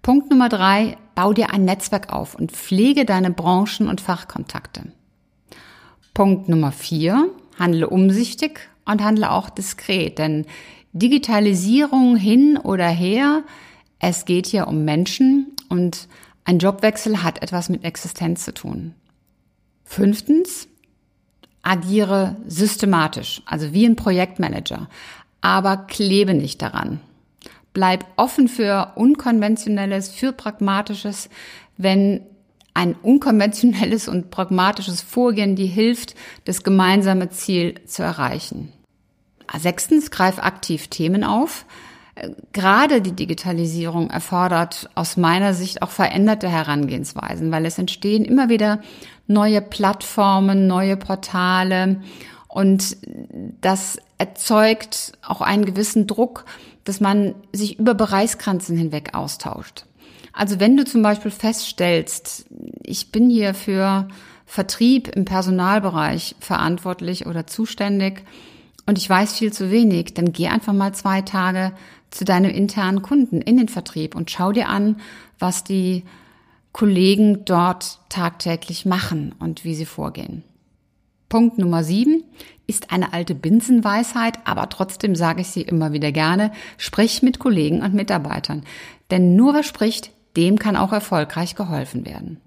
Punkt 0.02 0.30
Nummer 0.30 0.48
drei, 0.48 0.96
bau 1.14 1.32
dir 1.32 1.50
ein 1.50 1.64
Netzwerk 1.64 2.12
auf 2.12 2.34
und 2.34 2.50
pflege 2.50 3.04
deine 3.04 3.30
Branchen- 3.30 3.88
und 3.88 4.00
Fachkontakte. 4.00 4.92
Punkt 6.14 6.48
Nummer 6.48 6.72
vier, 6.72 7.28
handle 7.58 7.88
umsichtig 7.88 8.68
und 8.84 9.02
handle 9.02 9.30
auch 9.30 9.50
diskret, 9.50 10.18
denn 10.18 10.46
Digitalisierung 10.92 12.16
hin 12.16 12.56
oder 12.56 12.88
her, 12.88 13.42
es 13.98 14.24
geht 14.24 14.46
hier 14.46 14.68
um 14.68 14.84
Menschen 14.84 15.52
und 15.68 16.08
ein 16.44 16.58
Jobwechsel 16.58 17.22
hat 17.22 17.42
etwas 17.42 17.68
mit 17.68 17.84
Existenz 17.84 18.44
zu 18.44 18.54
tun. 18.54 18.94
Fünftens, 19.84 20.68
agiere 21.62 22.36
systematisch, 22.46 23.42
also 23.46 23.72
wie 23.72 23.86
ein 23.86 23.96
Projektmanager 23.96 24.88
aber 25.44 25.76
klebe 25.76 26.32
nicht 26.32 26.62
daran. 26.62 27.00
Bleib 27.74 28.06
offen 28.16 28.48
für 28.48 28.92
Unkonventionelles, 28.94 30.08
für 30.08 30.32
Pragmatisches, 30.32 31.28
wenn 31.76 32.22
ein 32.72 32.94
unkonventionelles 32.94 34.08
und 34.08 34.30
pragmatisches 34.30 35.02
Vorgehen 35.02 35.54
dir 35.54 35.66
hilft, 35.66 36.14
das 36.46 36.62
gemeinsame 36.64 37.28
Ziel 37.28 37.74
zu 37.84 38.02
erreichen. 38.02 38.72
Sechstens, 39.54 40.10
greif 40.10 40.38
aktiv 40.38 40.88
Themen 40.88 41.24
auf. 41.24 41.66
Gerade 42.52 43.02
die 43.02 43.12
Digitalisierung 43.12 44.08
erfordert 44.08 44.88
aus 44.94 45.18
meiner 45.18 45.52
Sicht 45.52 45.82
auch 45.82 45.90
veränderte 45.90 46.48
Herangehensweisen, 46.48 47.52
weil 47.52 47.66
es 47.66 47.78
entstehen 47.78 48.24
immer 48.24 48.48
wieder 48.48 48.80
neue 49.26 49.60
Plattformen, 49.60 50.66
neue 50.66 50.96
Portale 50.96 52.00
und 52.54 52.96
das 53.60 53.98
erzeugt 54.16 55.14
auch 55.26 55.40
einen 55.40 55.64
gewissen 55.64 56.06
Druck, 56.06 56.44
dass 56.84 57.00
man 57.00 57.34
sich 57.52 57.80
über 57.80 57.94
Bereichsgrenzen 57.94 58.78
hinweg 58.78 59.12
austauscht. 59.12 59.86
Also 60.32 60.60
wenn 60.60 60.76
du 60.76 60.84
zum 60.84 61.02
Beispiel 61.02 61.32
feststellst, 61.32 62.46
ich 62.84 63.10
bin 63.10 63.28
hier 63.28 63.54
für 63.54 64.06
Vertrieb 64.46 65.08
im 65.08 65.24
Personalbereich 65.24 66.36
verantwortlich 66.38 67.26
oder 67.26 67.44
zuständig 67.48 68.22
und 68.86 68.98
ich 68.98 69.10
weiß 69.10 69.32
viel 69.32 69.52
zu 69.52 69.72
wenig, 69.72 70.14
dann 70.14 70.32
geh 70.32 70.46
einfach 70.46 70.74
mal 70.74 70.94
zwei 70.94 71.22
Tage 71.22 71.72
zu 72.10 72.24
deinem 72.24 72.52
internen 72.52 73.02
Kunden 73.02 73.42
in 73.42 73.56
den 73.56 73.68
Vertrieb 73.68 74.14
und 74.14 74.30
schau 74.30 74.52
dir 74.52 74.68
an, 74.68 75.00
was 75.40 75.64
die 75.64 76.04
Kollegen 76.70 77.44
dort 77.44 77.98
tagtäglich 78.10 78.86
machen 78.86 79.34
und 79.40 79.64
wie 79.64 79.74
sie 79.74 79.86
vorgehen. 79.86 80.44
Punkt 81.28 81.58
Nummer 81.58 81.84
sieben 81.84 82.24
ist 82.66 82.92
eine 82.92 83.12
alte 83.12 83.34
Binsenweisheit, 83.34 84.38
aber 84.44 84.68
trotzdem 84.68 85.14
sage 85.14 85.42
ich 85.42 85.48
sie 85.48 85.62
immer 85.62 85.92
wieder 85.92 86.12
gerne. 86.12 86.52
Sprich 86.78 87.22
mit 87.22 87.38
Kollegen 87.38 87.82
und 87.82 87.94
Mitarbeitern. 87.94 88.64
Denn 89.10 89.36
nur 89.36 89.54
wer 89.54 89.62
spricht, 89.62 90.10
dem 90.36 90.58
kann 90.58 90.76
auch 90.76 90.92
erfolgreich 90.92 91.54
geholfen 91.54 92.06
werden. 92.06 92.40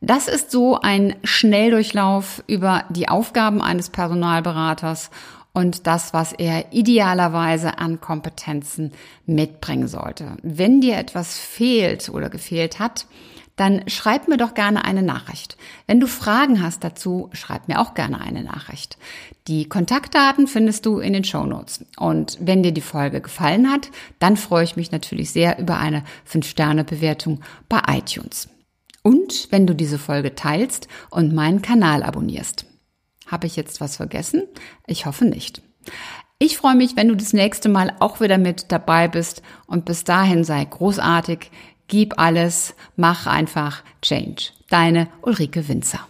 Das 0.00 0.28
ist 0.28 0.52
so 0.52 0.80
ein 0.80 1.16
Schnelldurchlauf 1.24 2.44
über 2.46 2.84
die 2.88 3.08
Aufgaben 3.08 3.60
eines 3.60 3.90
Personalberaters 3.90 5.10
und 5.52 5.88
das, 5.88 6.14
was 6.14 6.32
er 6.32 6.72
idealerweise 6.72 7.78
an 7.78 8.00
Kompetenzen 8.00 8.92
mitbringen 9.26 9.88
sollte. 9.88 10.36
Wenn 10.42 10.80
dir 10.80 10.96
etwas 10.98 11.36
fehlt 11.36 12.10
oder 12.10 12.30
gefehlt 12.30 12.78
hat, 12.78 13.06
dann 13.58 13.82
schreib 13.88 14.28
mir 14.28 14.36
doch 14.36 14.54
gerne 14.54 14.84
eine 14.84 15.02
Nachricht. 15.02 15.56
Wenn 15.86 16.00
du 16.00 16.06
Fragen 16.06 16.62
hast 16.62 16.84
dazu, 16.84 17.28
schreib 17.32 17.68
mir 17.68 17.80
auch 17.80 17.94
gerne 17.94 18.20
eine 18.20 18.42
Nachricht. 18.42 18.98
Die 19.48 19.68
Kontaktdaten 19.68 20.46
findest 20.46 20.86
du 20.86 21.00
in 21.00 21.12
den 21.12 21.24
Show 21.24 21.44
Notes. 21.44 21.84
Und 21.98 22.38
wenn 22.40 22.62
dir 22.62 22.72
die 22.72 22.80
Folge 22.80 23.20
gefallen 23.20 23.70
hat, 23.70 23.90
dann 24.20 24.36
freue 24.36 24.64
ich 24.64 24.76
mich 24.76 24.92
natürlich 24.92 25.32
sehr 25.32 25.58
über 25.58 25.78
eine 25.78 26.04
5-Sterne-Bewertung 26.30 27.40
bei 27.68 27.80
iTunes. 27.88 28.48
Und 29.02 29.48
wenn 29.50 29.66
du 29.66 29.74
diese 29.74 29.98
Folge 29.98 30.34
teilst 30.34 30.86
und 31.10 31.34
meinen 31.34 31.60
Kanal 31.60 32.02
abonnierst. 32.02 32.64
Habe 33.26 33.46
ich 33.46 33.56
jetzt 33.56 33.80
was 33.80 33.96
vergessen? 33.96 34.44
Ich 34.86 35.04
hoffe 35.04 35.24
nicht. 35.24 35.62
Ich 36.40 36.56
freue 36.56 36.76
mich, 36.76 36.94
wenn 36.94 37.08
du 37.08 37.16
das 37.16 37.32
nächste 37.32 37.68
Mal 37.68 37.96
auch 37.98 38.20
wieder 38.20 38.38
mit 38.38 38.70
dabei 38.70 39.08
bist 39.08 39.42
und 39.66 39.84
bis 39.84 40.04
dahin 40.04 40.44
sei 40.44 40.64
großartig, 40.64 41.50
gib 41.88 42.18
alles, 42.18 42.74
mach 42.96 43.26
einfach 43.26 43.82
Change. 44.02 44.50
Deine 44.70 45.08
Ulrike 45.22 45.66
Winzer. 45.68 46.06